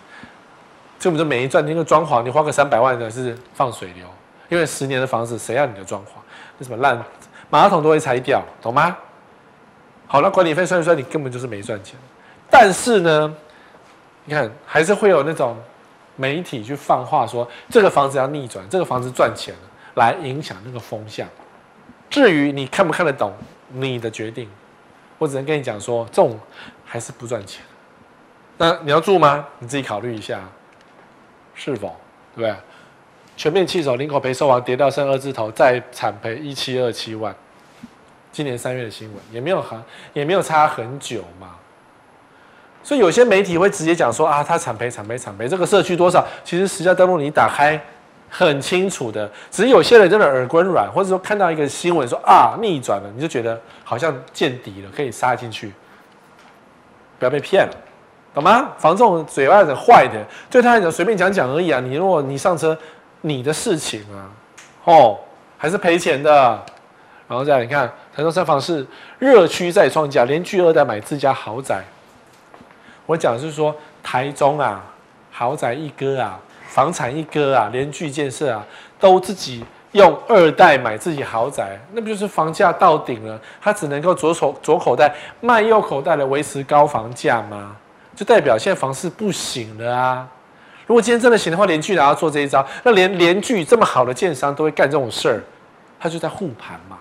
[0.99, 1.65] 根本就没赚。
[1.65, 4.05] 那个装潢，你花个三百万的是放水流，
[4.49, 6.09] 因为十年的房子谁要你的装潢？
[6.57, 7.01] 那什么烂？
[7.49, 8.95] 马桶都会拆掉，懂吗？
[10.05, 11.95] 好，那管理费算一算，你根本就是没赚钱。
[12.49, 13.35] 但是呢，
[14.25, 15.57] 你看还是会有那种
[16.15, 19.61] 媒体去放话说这个房子要逆转，这个房子赚钱了，
[19.95, 21.27] 来影响那个风向。
[22.09, 23.33] 至于你看不看得懂，
[23.69, 24.49] 你的决定。
[25.17, 26.39] 我只能跟你讲说，这种
[26.85, 27.63] 还是不赚钱。
[28.57, 29.45] 那你要住吗？
[29.59, 30.41] 你自己考虑一下，
[31.59, 31.93] 是否
[32.33, 32.55] 对不对？
[33.35, 37.35] 全面弃守，林口赔售完跌到剩二字头，再惨赔一七二七万。
[38.31, 39.81] 今年三月的新闻也没有很，
[40.13, 41.55] 也没有差很久嘛。
[42.83, 46.25] 所以有些媒体会直接讲说啊，他惨赔惨赔惨赔，这个社区多少？
[46.43, 47.79] 其实实价登录你打开
[48.29, 55.73] 很清楚的，只是有些人真的耳根软，或者说看到一个新闻说啊逆转了，你就觉得好像见底了，可以杀进去，
[57.17, 57.73] 不要被骗了，
[58.33, 58.69] 懂吗？
[58.77, 61.79] 房仲嘴巴很坏的，对他来讲随便讲讲而已啊。
[61.79, 62.77] 你如果你上车。
[63.21, 64.31] 你的事情啊，
[64.85, 65.19] 哦，
[65.57, 66.31] 还是赔钱的。
[67.27, 71.83] 然后再来，你看台中三房是热区再创价，连巨二代买自家豪宅，
[73.05, 74.81] 我讲的是说台中啊，
[75.33, 78.65] 豪宅一哥啊，房产一哥啊，联聚建设啊，
[78.97, 83.37] 都自己用二代买自己豪宅，那不就是房价到顶了？
[83.61, 87.75] 他只能够左手左口袋卖右口袋来维持高房价吗？
[88.19, 90.27] 就代表现在房市不行了啊！
[90.85, 95.41] 如果今天真的行的话，联聚然后做这一招，那连联聚这么好的建商都会干这种事儿，
[95.97, 96.97] 他就在护盘嘛，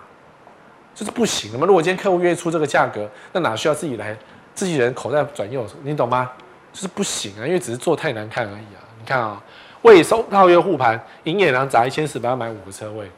[0.95, 1.65] 就是不行了嘛。
[1.65, 4.15] 如果今天客户愿意出这个价格，那哪需要自己来
[4.53, 6.31] 自己人口袋转右手，你懂吗？
[6.71, 8.79] 就是不行啊，因为只是做太难看而已啊！
[8.97, 9.43] 你看啊、喔，
[9.81, 13.11] 未收套约护盘，营业量砸一千四百万买五个车位，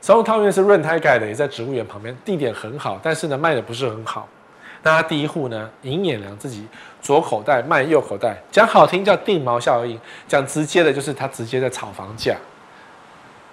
[0.00, 4.28] 首套约是润泰盖的，也在植物园旁边，地点很好，但是呢卖的不是很好。
[4.86, 6.64] 那第一户呢，尹衍梁自己
[7.02, 12.36] 左口袋卖右口袋，讲好听叫定毛效应，讲直接的就是他直接在炒房价。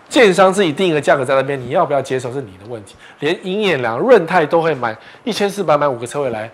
[0.08, 2.96] 建商自己定一个价格在那边，你要不要接受是你的问题。
[3.20, 6.48] 连尹衍梁、润泰都会买一千四百买五个车位来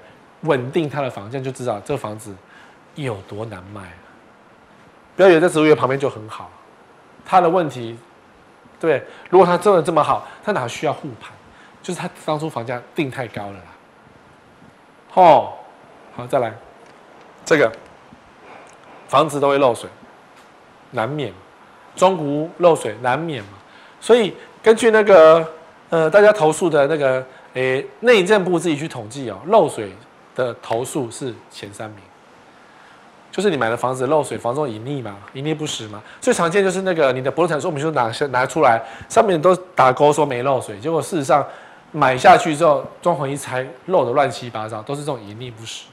[0.44, 2.34] 稳定他的房价，就知道这个房子
[2.96, 3.82] 有多难卖。
[5.18, 6.50] 不要以为在植物园旁边就很好，
[7.26, 8.00] 他的问题，
[8.80, 11.34] 对，如果他真的这么好，他哪需要护盘？
[11.84, 13.66] 就是他当初房价定太高了啦。
[15.20, 15.50] 哦，
[16.16, 16.54] 好，再来，
[17.44, 17.70] 这个
[19.10, 19.90] 房子都会漏水，
[20.92, 21.34] 难免，
[21.94, 23.50] 中古屋漏水难免嘛。
[24.00, 25.46] 所以根据那个
[25.90, 27.22] 呃大家投诉的那个
[27.54, 29.92] 诶内政部自己去统计哦，漏水
[30.36, 32.00] 的投诉是前三名，
[33.30, 36.02] 就是你买的房子漏水，房东隐匿嘛，隐匿不实嘛。
[36.22, 41.46] 最常见就是那个你的不动产说明书拿拿出来，上面都打勾说没漏水，结果事实上。
[41.92, 45.86] 买下去之后，装潢一拆，漏得乱七八糟，都是这种隐匿不实。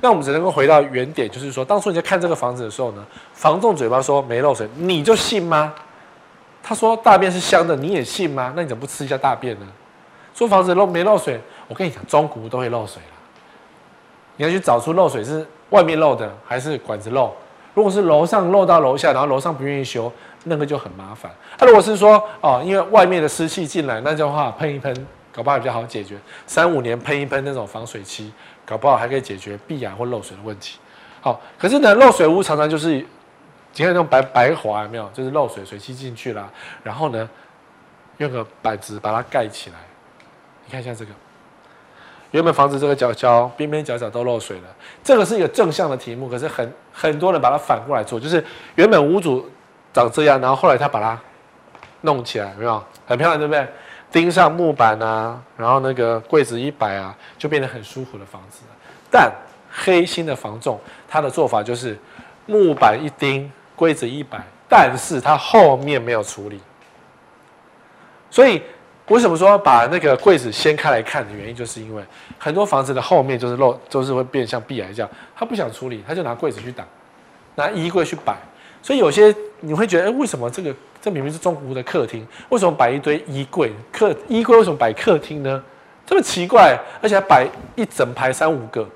[0.00, 5.72] 那我们只能够回到原点，就是说，当初你在看这个房子的时候呢，房仲嘴巴说没漏水，你就信吗？
[6.62, 8.52] 他说大便是香的，你也信吗？
[8.56, 9.66] 那你怎么不吃一下大便呢？
[10.34, 13.08] 说房子漏没漏水，我跟你讲，中古都会漏水了。
[14.36, 17.32] 你要去找出漏水是外面漏的还是管子漏。
[17.74, 20.12] 如果是楼上漏到楼下，然后楼上不愿意修，
[20.44, 21.30] 那个就很麻烦。
[21.56, 24.94] 他、如果是说哦，因为外面的湿气进来，那就话喷一喷。
[25.32, 26.16] 搞不好比较好解决，
[26.46, 28.32] 三五年喷一喷那种防水漆，
[28.66, 30.78] 搞不好还可以解决壁癌或漏水的问题。
[31.20, 33.04] 好，可是呢，漏水屋常常就是，你
[33.84, 35.08] 看那种白白滑有没有？
[35.14, 36.50] 就是漏水，水汽进去了，
[36.82, 37.28] 然后呢，
[38.18, 39.76] 用个板子把它盖起来。
[40.66, 41.12] 你看一下这个，
[42.32, 44.64] 原本房子这个角角边边角角都漏水了，
[45.02, 49.48] 这个是一个正向的题目，可是很很多人把它反过来做，就是原本屋主
[49.92, 51.18] 长这样，然后后来他把它
[52.02, 52.84] 弄起来，有没有？
[53.06, 53.66] 很漂亮，对不对？
[54.12, 58.60] 钉上木板啊，然后那个柜子一摆啊，就变得很舒服的房子。
[59.10, 59.32] 但
[59.70, 61.98] 黑心的房仲，他的做法就是
[62.44, 64.38] 木板一钉，柜子一摆，
[64.68, 66.60] 但是他后面没有处理。
[68.30, 68.62] 所以
[69.08, 72.04] 为什么说把那个柜子掀开来看的原因，就是因为
[72.38, 76.86] 很多房子的后面就是漏，就是会变像壁癌这样，他不想处理，他就拿柜子去挡，
[77.54, 78.36] 拿衣柜去摆。
[78.82, 83.72] 所以有些你会觉得，哎，为什么这个这明明是中古屋的客厅，为什么摆一堆衣柜？
[83.92, 85.62] 客衣柜为什么摆客厅呢？
[86.04, 88.86] 这么奇怪，而且还摆一整排三五个。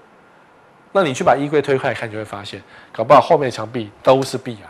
[0.93, 2.61] 那你去把衣柜推开来看，就会发现，
[2.91, 4.69] 搞不好后面墙壁都是壁癌。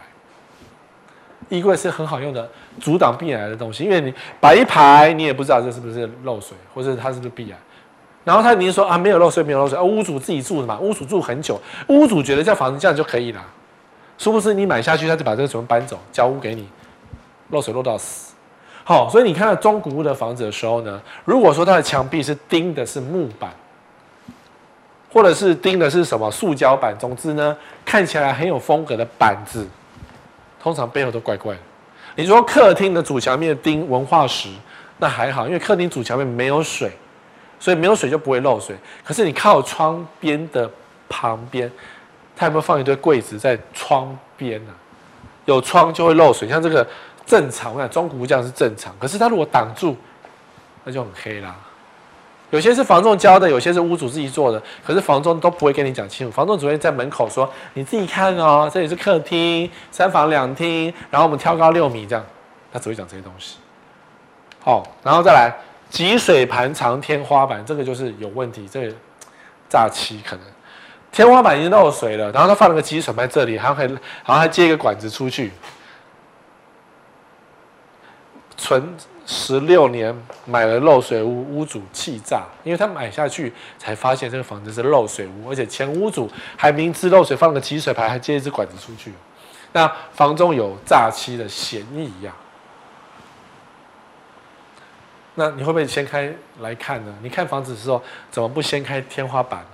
[1.48, 2.48] 衣柜是很好用的
[2.80, 7.58] 阻挡壁癌的东西，因为你摆一排，你也不知道这是不是漏水，或者它是不是壁癌。
[8.24, 13.40] 然后他明明说啊，没有漏水，没有漏水，啊，屋主自己住的嘛，屋主住很久，屋主觉得这房子这样就可以了。
[14.18, 16.66] 是不是你买下去，他就把这个什么搬走，交屋给你，
[17.50, 18.34] 漏水漏到死。
[18.82, 23.50] 好，所以你看到中古屋的房子的时候呢，如果说它的墙壁是钉的是木板，
[25.12, 29.66] 或者是钉的是什么塑胶板，总之呢，看起来很有风格的板子，
[30.62, 31.60] 通常背后都怪怪的。
[32.14, 34.48] 你说客厅的主墙面钉文化石，
[34.98, 36.90] 那还好，因为客厅主墙面没有水，
[37.60, 38.74] 所以没有水就不会漏水。
[39.04, 40.70] 可是你靠窗边的
[41.08, 41.70] 旁边。
[42.36, 44.72] 他有没有放一堆柜子在窗边呢？
[45.46, 46.86] 有窗就会漏水，像这个
[47.24, 48.94] 正常，我看中古这样是正常。
[49.00, 49.96] 可是他如果挡住，
[50.84, 51.54] 那就很黑啦。
[52.50, 56.32] 有些是房仲教的，有些是屋主自己做的，可是房仲都不会跟你讲清楚。
[56.32, 62.24] 房仲只会在门口说：“你自己看哦，这里是客厅，三房两厅，然后我们挑高六米这样。”
[62.72, 63.56] 他只会讲这些东西。
[64.60, 65.52] 好，然后再来
[65.88, 68.94] 积水盘藏天花板，这个就是有问题，这个
[69.68, 70.44] 诈欺可能。
[71.16, 75.50] 天花板已经漏水了，然后他放了个积水在这里，还可以，然后还接一个管子出去，
[78.54, 78.94] 存
[79.24, 80.14] 十六年
[80.44, 89.14] 买了漏水屋，屋主气炸，因为他买下去才发现这个房子是漏水屋，而且前屋主还明知漏水放了个积水牌，还接一支管子出去，
[89.72, 92.34] 那房中有诈欺的嫌疑呀。
[95.36, 97.14] 那你会不会掀开来看呢？
[97.22, 99.64] 你看房子的时候怎么不掀开天花板？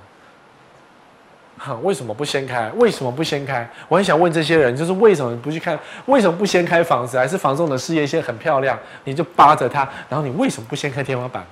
[1.83, 2.71] 为什么不先开？
[2.77, 3.69] 为什么不先开？
[3.89, 5.79] 我很想问这些人，就是为什么不去看？
[6.07, 7.19] 为什么不先开房子？
[7.19, 9.89] 还是房仲的事业线很漂亮，你就扒着它？
[10.09, 11.45] 然后你为什么不先开天花板？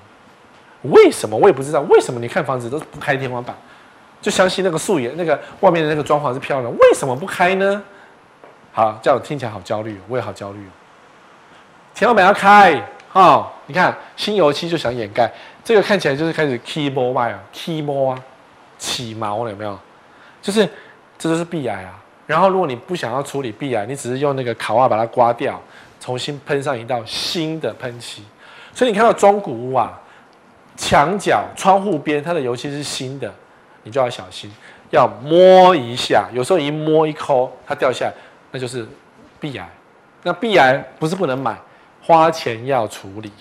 [0.82, 1.80] 为什么我也不知道？
[1.82, 3.54] 为什么你看房子都是不开天花板？
[4.20, 7.82] 就相信那个素颜，那个外面的那个装潢是漂亮，为什么不开呢？
[8.72, 10.58] 好，这样听起来好焦虑，我也好焦虑。
[11.94, 12.82] 天花板要开，
[13.12, 15.30] 哦，你看新油漆就想掩盖，
[15.64, 18.18] 这个看起来就是开始起毛啊，起毛啊，
[18.78, 19.78] 起毛了有没有？
[20.42, 20.68] 就是，
[21.18, 22.02] 这就是壁癌啊。
[22.26, 25.60] 然后，如果你不想要处理壁癌，你只是用那个烤袜把它刮掉，
[25.98, 28.22] 重新喷上一道新的喷漆。
[28.72, 30.00] 所以你看到中古屋啊，
[30.76, 33.32] 墙角、窗户边它的油漆是新的，
[33.82, 34.48] 你就要小心，
[34.90, 36.28] 要摸一下。
[36.32, 38.14] 有时候一摸一抠，它掉下来，
[38.52, 38.86] 那就是
[39.40, 39.68] 壁癌。
[40.22, 41.56] 那壁癌不是不能买，
[42.00, 43.32] 花钱要处理，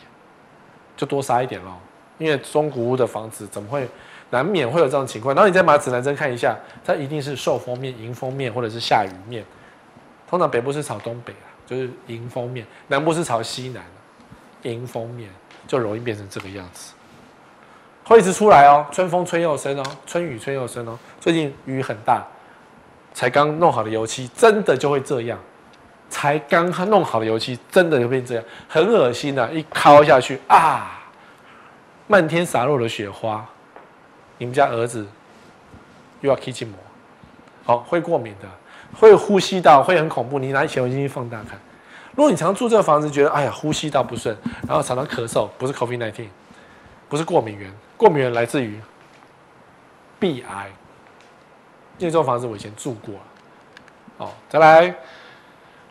[0.98, 1.78] 就多杀一点咯。
[2.18, 3.88] 因为中古屋的房子怎么会？
[4.32, 6.56] 难免会有这种情况，然后你再把指南针看一下，
[6.86, 9.44] 它一定是受风面、迎风面或者是下雨面。
[10.30, 13.84] 通常北部是朝东北啊，就是迎风面；南部是朝西南，
[14.64, 15.30] 迎风面
[15.68, 16.94] 就容易变成这个样子。
[18.04, 20.98] 会一直出来哦，春风吹又生哦，春雨吹又生哦。
[21.20, 22.24] 最近雨很大，
[23.14, 25.38] 才刚弄好的油漆真的就会这样。
[26.10, 31.02] 才刚弄好的油漆真的就变这样，很恶心的、啊，一敲下去啊，
[32.08, 33.48] 漫天洒落的雪花。
[34.40, 35.06] 你们家儿子
[36.22, 36.78] 又要起筋膜，
[37.64, 38.48] 好、哦、会过敏的，
[38.98, 40.40] 会呼吸道会很恐怖。
[40.40, 41.60] 你拿显微镜去放大看，
[42.16, 44.36] 如果你常住这个房子，觉得哎呀呼吸道不顺，
[44.68, 46.28] 然后常常咳嗽，不是 COVID-19，
[47.08, 48.80] 不是过敏源，过敏源来自于
[50.18, 50.72] 壁癌。
[51.98, 53.22] 因为这种房子我以前住过了，
[54.20, 54.96] 哦，再来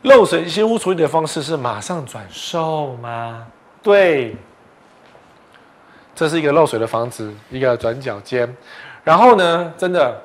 [0.02, 3.46] 漏水新屋处理的方式是马上转售吗？
[3.82, 4.34] 对。
[6.18, 8.52] 这是一个漏水的房子，一个转角间。
[9.04, 10.20] 然后呢，真的，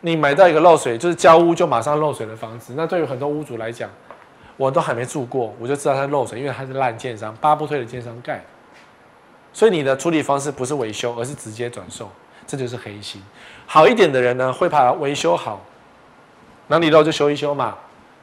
[0.00, 2.74] 你买到一个漏水，就是交屋就马上漏水的房子。
[2.76, 3.88] 那对于很多屋主来讲，
[4.56, 8.42] 我都还没住过，我就知道它漏水，因为它是烂建商，八不推的建商盖。
[9.52, 12.10] 所以你的处理方式不是维修，而是直接转售，
[12.44, 13.22] 这就是黑心。
[13.66, 15.60] 好一点的人呢，会把它维修好，
[16.66, 17.78] 哪里漏就修一修嘛，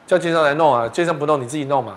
[0.06, 1.96] 叫建商来弄啊，建商不弄，你自己弄嘛，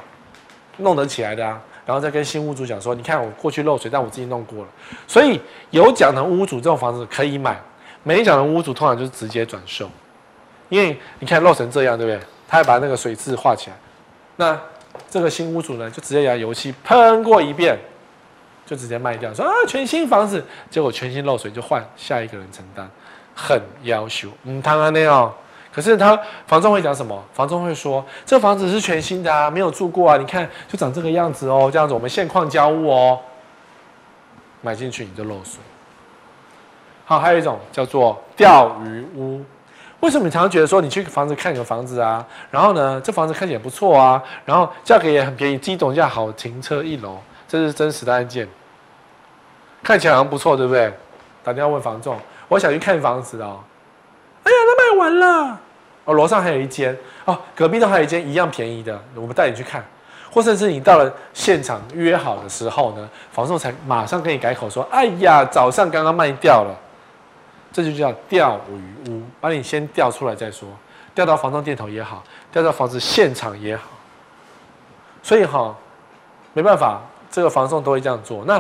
[0.78, 1.62] 弄得起来的啊。
[1.86, 4.69] 然后再跟新屋主讲说，你看我过去漏水，但我自己弄过了。
[5.07, 5.39] 所以
[5.71, 7.59] 有奖的屋主这种房子可以买，
[8.03, 9.89] 没奖的屋主通常就是直接转售。
[10.69, 12.19] 因为你看漏成这样，对不对？
[12.47, 13.75] 他还把那个水渍画起来。
[14.38, 14.59] 那
[15.09, 17.77] 这个新屋主呢，就直接拿油漆喷过一遍，
[18.65, 22.89] 就直接卖掉，说啊全新房子，结果全新漏水就换下一个人承担，
[23.36, 24.29] 很要求。
[24.43, 25.34] 嗯，当然那样。
[25.74, 27.24] 可是他房仲会讲什么？
[27.34, 33.19] 房仲会说，这房子是全新的啊，没有住过啊，你看就长这个样子哦，这样子我们现况交屋哦，
[34.61, 35.59] 买进去你就漏水。
[37.05, 39.43] 好，还有一种叫做钓鱼屋。
[40.01, 47.17] 为什么你常常觉得说你去房子看个房子啊，然后呢这房子看起来不错啊，然后价格也很便宜，机动价好，停车一楼，
[47.47, 48.47] 这是真实的案件，
[49.82, 50.91] 看起来好像不错，对不对？
[51.43, 52.17] 打电话问房仲，
[52.47, 53.59] 我想去看房子哦。
[54.43, 55.59] 哎呀，那卖完了
[56.05, 59.85] 哦，楼上还有一间哦，隔壁都还有一间一样便宜的，我们带你去看，
[60.31, 66.75] 或者是你到了现场约好的时候呢，房仲才马上跟你改口说，哎呀，早上刚刚卖掉了，
[67.71, 70.67] 这就叫钓鱼屋，把你先钓出来再说，
[71.13, 73.83] 钓到房仲店头也好，钓到房子现场也好，
[75.21, 75.75] 所以哈，
[76.53, 78.43] 没办法，这个房仲都会这样做。
[78.45, 78.59] 那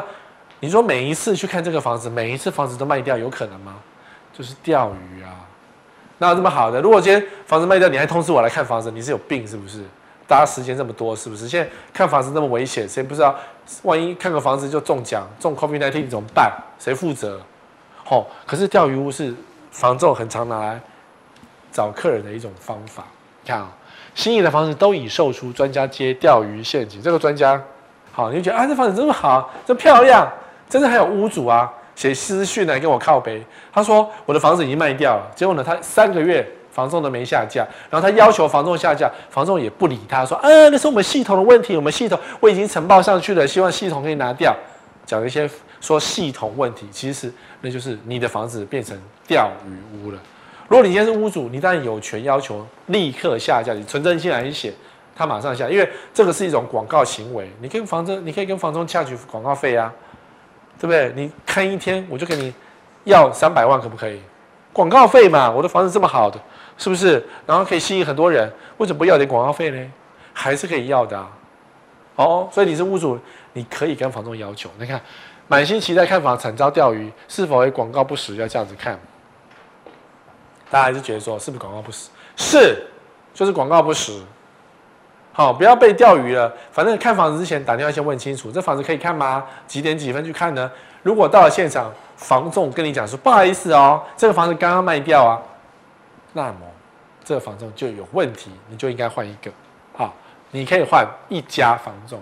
[0.59, 3.77] 你说每一次去看这个房子，每一次房子都卖掉，有可能吗？
[4.31, 5.40] 就是钓鱼啊。
[6.21, 6.79] 哪有这么好的？
[6.79, 9.79] 如果今天房子卖掉，你还通知我来看房子，你是有病是不是？
[10.27, 11.49] 大家时间这么多是不是？
[11.49, 13.35] 现在看房子那么危险，谁不知道？
[13.81, 16.53] 万一看个房子就中奖，中 COVID-19 怎么办？
[16.77, 17.41] 谁负责？
[18.07, 19.33] 哦，可是钓鱼屋是
[19.71, 20.79] 房仲很常拿来
[21.71, 23.03] 找客人的一种方法。
[23.41, 23.73] 你看啊、哦，
[24.13, 27.01] 心仪的房子都已售出，专家接钓鱼陷阱。
[27.01, 27.59] 这个专家，
[28.11, 30.31] 好，你就觉得啊，这房子这么好，这么漂亮，
[30.69, 31.73] 真的还有屋主啊？
[31.95, 44.55] 写私讯来跟我靠背，他说我的房子已经卖掉了，结果呢，他三个月房仲都没下架，然后他要求房仲下架，房仲也不理他，说，啊，那是我们系统的问题，我们系统我已经呈报上去了，希望系统可以拿掉，
[45.05, 45.49] 讲一些
[45.81, 50.17] 说系统问题，其实那就是你的房子变成钓鱼屋了。
[50.69, 54.73] 如果你现在是屋主，你当然有权要求立刻下架，你存证信来写，
[55.13, 59.93] 他马上下，因为这个是一种广告行为，你跟房仲，你可以跟房仲洽取广告费啊。
[60.81, 61.13] 对不对？
[61.15, 62.51] 你看一天，我就给你
[63.03, 64.19] 要三百万，可不可以？
[64.73, 66.39] 广告费嘛，我的房子这么好的，
[66.75, 67.23] 是不是？
[67.45, 69.91] 然后可以吸引很多人，为什么不要点广告费呢？
[70.33, 71.29] 还是可以要的啊。
[72.15, 73.19] 哦，所以你是屋主，
[73.53, 74.71] 你可以跟房东要求。
[74.79, 74.99] 你看，
[75.47, 78.35] 满心期待看房，惨遭钓鱼，是否为广告不实？
[78.37, 78.99] 要这样子看。
[80.71, 82.09] 大家还是觉得说是不是广告不实？
[82.35, 82.87] 是，
[83.35, 84.19] 就是广告不实。
[85.33, 86.51] 好，不要被钓鱼了。
[86.71, 89.45] 反正看房子之前打电话先问清楚，这房子可以看吗？
[89.65, 90.69] 几点几分去看呢？
[91.03, 95.41] 如果到了现场，房仲跟你讲说不好意思哦，这个房子刚刚卖掉啊，
[96.33, 96.59] 那么
[97.23, 99.49] 这个房仲就有问题，你就应该换一个。
[99.93, 100.13] 好，
[100.51, 102.19] 你可以换一家房仲。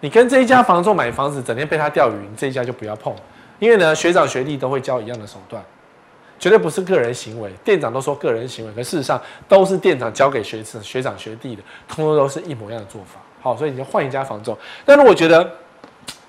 [0.00, 3.14] 你跟这一家房仲买房子，整天被他钓鱼，你这一家就不要碰，
[3.58, 5.62] 因为呢，学长学弟都会教一样的手段。
[6.42, 13.20] 绝对不是个人行为，店长都说个人行为，可事实上都是店长交给学生、学长学弟的，通通都是一模一样的做法。
[13.40, 14.58] 好，所以你就换一家房仲。
[14.84, 15.48] 但如果觉得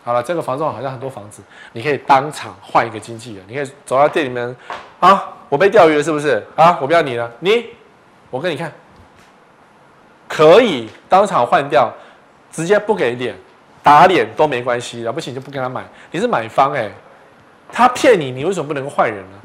[0.04, 1.42] 好了，这个房仲好像很多房子，
[1.72, 4.56] 你可以当场换一个经纪人，你可以走到店里面
[5.00, 6.46] 啊，我被钓鱼了是不是？
[6.56, 7.66] 啊，我不要你了，你，
[8.30, 8.72] 我跟你看，
[10.28, 11.92] 可以当场换掉，
[12.52, 13.36] 直接不给脸，
[13.82, 16.92] 打脸都没关系，了不起就不跟他买，你是买方哎、
[17.72, 19.40] 他骗你，你为什么不能换人呢？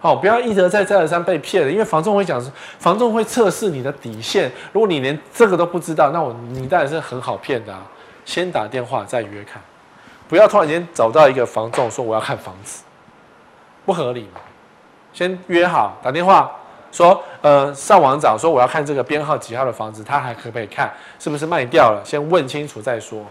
[0.00, 2.40] 好，不要一而再、再而三被骗了，因为房仲会讲，
[2.78, 4.50] 房仲会测试你的底线。
[4.72, 7.82] 如果你连这个都不知道，那我你当然是很好骗的啊。
[8.24, 9.60] 先打电话再约看，
[10.28, 12.82] 不要突然间找到一个房仲说我要看房子，
[13.86, 14.40] 不合理嘛。
[15.12, 16.48] 先约好打电话
[16.92, 20.92] 说，呃，上网找说我要看这个编号几号的房子，他还可不可以看？
[21.18, 22.00] 是不是卖掉了？
[22.04, 23.24] 先问清楚再说。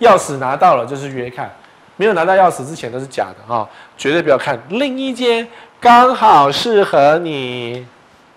[0.00, 1.50] 钥匙拿到了就是约看，
[1.96, 5.48] 没有拿到钥匙之前都是假的啊，绝对不要看另一间。
[5.82, 7.84] 刚好适合你，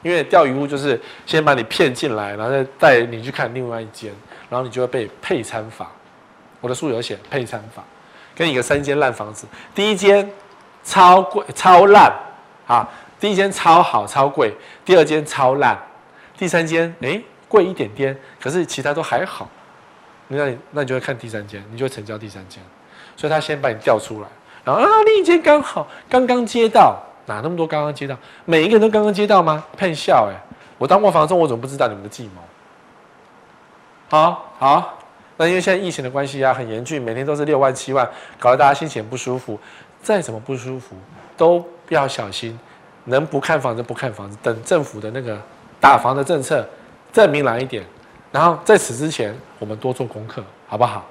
[0.02, 4.12] 因为钓鱼屋就是先把你骗进来，然后再带你去看另外一间，
[4.50, 5.92] 然后你就会被配餐法。
[6.60, 7.84] 我的书有写配餐法，
[8.34, 10.28] 给你个三间烂房子，第一间
[10.84, 12.12] 超贵超烂。
[12.66, 12.90] 啊，
[13.20, 14.52] 第一间超好超贵，
[14.84, 15.78] 第二间超烂，
[16.36, 19.48] 第三间诶贵一点点，可是其他都还好，
[20.30, 22.60] 那你那你就会看第三间，你就会成交第三间，
[23.16, 24.28] 所以他先把你调出来，
[24.64, 27.00] 然后啊另一间刚好刚刚接到。
[27.26, 28.18] 哪那么多刚刚接到？
[28.46, 29.64] 每一个人都刚刚接到吗？
[29.78, 30.36] 骗笑哎！
[30.78, 32.42] 我当过房仲，我怎么不知道你们的计谋？
[34.10, 35.00] 好好，
[35.38, 38.08] 那因为现在疫情的关系啊，很严峻，每天都是六万七万，
[38.38, 39.60] 搞得大家心情不舒服。
[40.02, 40.96] 再怎么不舒服，
[41.36, 42.60] 都要小心，
[43.06, 45.36] 能不看房子不看房子，等政府的那个
[45.82, 46.64] 打房的政策
[47.12, 47.84] 再明朗一点。
[48.32, 51.04] 然后在此之前，我们多做功课，好不好？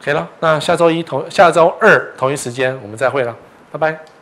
[0.00, 0.28] 可以了。
[0.38, 3.34] 那下周一同下周二同一时间我们再会了，
[3.72, 4.13] 拜拜。